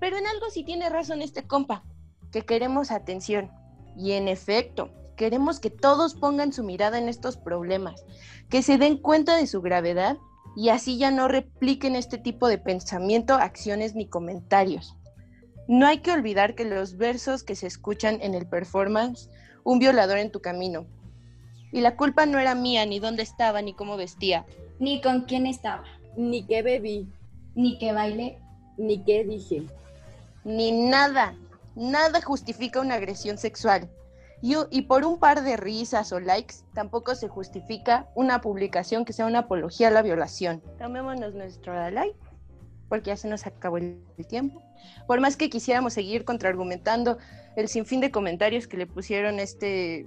Pero 0.00 0.16
en 0.16 0.26
algo 0.26 0.50
sí 0.50 0.64
tiene 0.64 0.88
razón 0.88 1.22
este 1.22 1.46
compa 1.46 1.84
que 2.32 2.42
queremos 2.42 2.90
atención. 2.90 3.50
Y 3.96 4.12
en 4.12 4.26
efecto, 4.26 4.90
queremos 5.16 5.60
que 5.60 5.70
todos 5.70 6.14
pongan 6.14 6.52
su 6.52 6.64
mirada 6.64 6.98
en 6.98 7.08
estos 7.08 7.36
problemas, 7.36 8.04
que 8.48 8.62
se 8.62 8.78
den 8.78 8.96
cuenta 8.96 9.36
de 9.36 9.46
su 9.46 9.60
gravedad 9.60 10.16
y 10.56 10.70
así 10.70 10.98
ya 10.98 11.10
no 11.10 11.28
repliquen 11.28 11.94
este 11.94 12.18
tipo 12.18 12.48
de 12.48 12.58
pensamiento, 12.58 13.34
acciones 13.34 13.94
ni 13.94 14.06
comentarios. 14.06 14.96
No 15.68 15.86
hay 15.86 15.98
que 15.98 16.12
olvidar 16.12 16.54
que 16.54 16.64
los 16.64 16.96
versos 16.96 17.44
que 17.44 17.54
se 17.54 17.66
escuchan 17.66 18.18
en 18.20 18.34
el 18.34 18.46
performance, 18.46 19.30
un 19.64 19.78
violador 19.78 20.18
en 20.18 20.32
tu 20.32 20.40
camino. 20.40 20.86
Y 21.70 21.80
la 21.80 21.96
culpa 21.96 22.26
no 22.26 22.38
era 22.38 22.54
mía, 22.54 22.84
ni 22.84 22.98
dónde 22.98 23.22
estaba, 23.22 23.62
ni 23.62 23.72
cómo 23.72 23.96
vestía. 23.96 24.44
Ni 24.78 25.00
con 25.00 25.22
quién 25.22 25.46
estaba. 25.46 25.84
Ni 26.16 26.42
qué 26.44 26.62
bebí. 26.62 27.08
Ni 27.54 27.78
qué 27.78 27.92
bailé. 27.92 28.38
Ni 28.76 29.02
qué 29.04 29.24
dije. 29.24 29.62
ni 30.44 30.72
nada, 30.72 31.36
nada 31.74 32.20
justifica 32.20 32.80
una 32.80 32.94
agresión 32.94 33.38
sexual. 33.38 33.88
Y, 34.40 34.56
y, 34.70 34.82
por 34.82 35.04
un 35.04 35.20
par 35.20 35.42
de 35.44 35.56
risas 35.56 36.12
o 36.12 36.18
likes 36.18 36.56
tampoco 36.74 37.14
se 37.14 37.28
justifica 37.28 38.08
una 38.16 38.40
publicación 38.40 39.04
que 39.04 39.12
sea 39.12 39.26
una 39.26 39.40
apología 39.40 39.86
a 39.86 39.90
la 39.92 40.02
violación. 40.02 40.60
Tomémonos 40.78 41.34
nuestro 41.34 41.72
like, 41.90 42.18
porque 42.88 43.10
ya 43.10 43.16
se 43.16 43.28
nos 43.28 43.46
acabó 43.46 43.76
el, 43.76 44.02
el 44.18 44.26
tiempo. 44.26 44.60
Por 45.06 45.20
más 45.20 45.36
que 45.36 45.48
quisiéramos 45.48 45.92
seguir 45.92 46.24
contraargumentando 46.24 47.18
el 47.54 47.68
sinfín 47.68 48.00
de 48.00 48.10
comentarios 48.10 48.66
que 48.66 48.76
le 48.76 48.86
pusieron 48.88 49.38
este, 49.38 50.06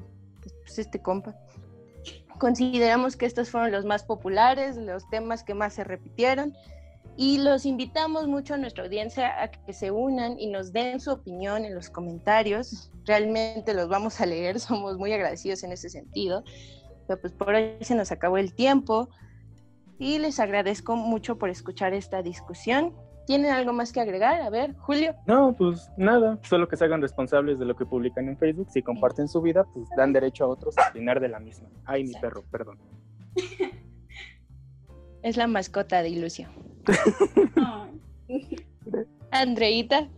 pues 0.64 0.80
este 0.80 1.02
compa, 1.02 1.36
consideramos 2.40 3.16
que 3.16 3.26
estos 3.26 3.50
fueron 3.50 3.72
los 3.72 3.86
más 3.86 4.04
populares, 4.04 4.76
los 4.76 5.08
temas 5.10 5.44
que 5.44 5.54
más 5.54 5.74
se 5.74 5.84
repitieron 5.84 6.54
y 7.18 7.38
los 7.38 7.66
invitamos 7.66 8.28
mucho 8.28 8.56
a 8.56 8.58
nuestra 8.58 8.84
audiencia 8.84 9.42
a 9.42 9.50
que 9.50 9.74
se 9.74 9.92
unan 9.92 10.38
y 10.40 10.48
nos 10.48 10.74
den 10.74 11.00
su 11.00 11.12
opinión 11.12 11.64
en 11.64 11.74
los 11.74 11.90
comentarios. 11.90 12.92
Realmente 13.06 13.74
los 13.74 13.88
vamos 13.88 14.20
a 14.20 14.26
leer, 14.26 14.60
somos 14.60 14.98
muy 14.98 15.14
agradecidos 15.14 15.64
en 15.64 15.72
ese 15.72 15.90
sentido. 15.90 16.44
Pero 17.08 17.22
pues 17.22 17.34
por 17.34 17.54
hoy 17.54 17.78
se 17.82 17.96
nos 17.96 18.12
acabó 18.12 18.38
el 18.38 18.54
tiempo 18.54 19.10
y 19.98 20.20
les 20.20 20.40
agradezco 20.40 20.96
mucho 20.96 21.38
por 21.38 21.50
escuchar 21.50 21.94
esta 21.94 22.22
discusión. 22.22 22.94
¿Tienen 23.28 23.52
algo 23.52 23.74
más 23.74 23.92
que 23.92 24.02
agregar? 24.02 24.42
A 24.42 24.50
ver, 24.50 24.76
Julio. 24.76 25.16
No, 25.26 25.56
pues 25.58 25.90
nada, 25.98 26.38
solo 26.44 26.68
que 26.68 26.76
se 26.76 26.86
hagan 26.86 27.02
responsables 27.02 27.58
de 27.58 27.66
lo 27.66 27.76
que 27.76 27.86
publican 27.86 28.28
en 28.28 28.38
Facebook. 28.38 28.70
Si 28.70 28.84
comparten 28.84 29.28
su 29.28 29.42
vida, 29.42 29.64
pues 29.74 29.88
dan 29.98 30.14
derecho 30.14 30.44
a 30.44 30.48
otros 30.48 30.78
a 30.78 30.90
opinar 30.90 31.20
de 31.20 31.30
la 31.30 31.40
misma. 31.40 31.70
Ay, 31.86 32.04
mi 32.04 32.14
perro, 32.14 32.44
perdón. 32.52 32.78
Es 35.24 35.38
la 35.38 35.48
mascota 35.48 36.04
de 36.04 36.10
Andreita. 39.32 40.10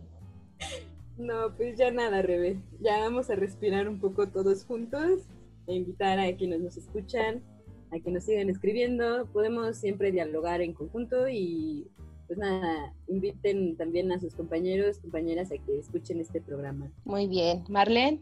No, 1.16 1.54
pues 1.56 1.76
ya 1.76 1.90
nada, 1.90 2.22
Rebe. 2.22 2.60
Ya 2.80 3.00
vamos 3.00 3.28
a 3.30 3.34
respirar 3.34 3.88
un 3.88 3.98
poco 3.98 4.28
todos 4.28 4.64
juntos 4.64 5.22
e 5.66 5.74
invitar 5.74 6.18
a 6.18 6.36
quienes 6.36 6.60
nos 6.60 6.76
escuchan 6.76 7.42
a 7.90 7.98
que 7.98 8.10
nos 8.10 8.24
sigan 8.24 8.50
escribiendo. 8.50 9.26
Podemos 9.32 9.76
siempre 9.76 10.12
dialogar 10.12 10.60
en 10.60 10.72
conjunto 10.72 11.28
y 11.28 11.88
pues 12.26 12.38
nada, 12.38 12.92
inviten 13.06 13.76
también 13.76 14.12
a 14.12 14.20
sus 14.20 14.34
compañeros, 14.34 14.98
compañeras 14.98 15.50
a 15.50 15.56
que 15.56 15.78
escuchen 15.78 16.20
este 16.20 16.40
programa. 16.40 16.90
Muy 17.04 17.26
bien. 17.26 17.64
Marlene. 17.68 18.20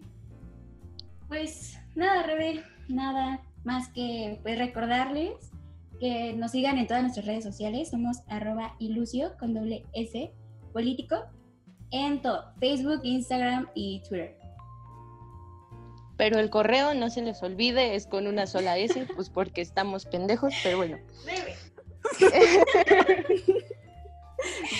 Pues 1.28 1.76
nada, 1.96 2.22
Rebe, 2.22 2.62
nada 2.88 3.42
más 3.64 3.88
que 3.88 4.38
pues 4.42 4.58
recordarles 4.58 5.50
que 5.98 6.32
nos 6.34 6.52
sigan 6.52 6.78
en 6.78 6.86
todas 6.86 7.02
nuestras 7.02 7.26
redes 7.26 7.44
sociales. 7.44 7.90
Somos 7.90 8.18
arroba 8.28 8.74
ilusio 8.78 9.36
con 9.38 9.54
doble 9.54 9.84
S 9.92 10.32
político 10.72 11.24
en 11.90 12.20
todo, 12.20 12.52
Facebook, 12.58 13.00
Instagram 13.04 13.68
y 13.74 14.02
Twitter. 14.08 14.36
Pero 16.16 16.38
el 16.38 16.50
correo 16.50 16.94
no 16.94 17.10
se 17.10 17.22
les 17.22 17.42
olvide, 17.42 17.94
es 17.94 18.06
con 18.06 18.26
una 18.26 18.46
sola 18.46 18.78
S, 18.78 19.06
pues 19.14 19.30
porque 19.30 19.60
estamos 19.60 20.06
pendejos, 20.06 20.54
pero 20.62 20.78
bueno. 20.78 20.98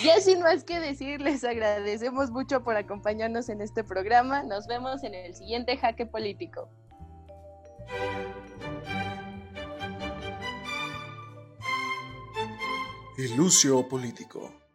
ya 0.05 0.20
sin 0.20 0.40
más 0.40 0.64
que 0.64 0.81
decir, 0.81 1.20
les 1.20 1.44
agradecemos 1.44 2.31
mucho 2.31 2.62
por 2.62 2.76
acompañarnos 2.76 3.48
en 3.48 3.61
este 3.61 3.85
programa. 3.85 4.42
Nos 4.42 4.66
vemos 4.66 5.05
en 5.05 5.14
el 5.14 5.35
siguiente 5.35 5.76
Jaque 5.76 6.07
Político. 6.07 6.68
Ilusio 13.18 13.83
Político. 13.88 14.65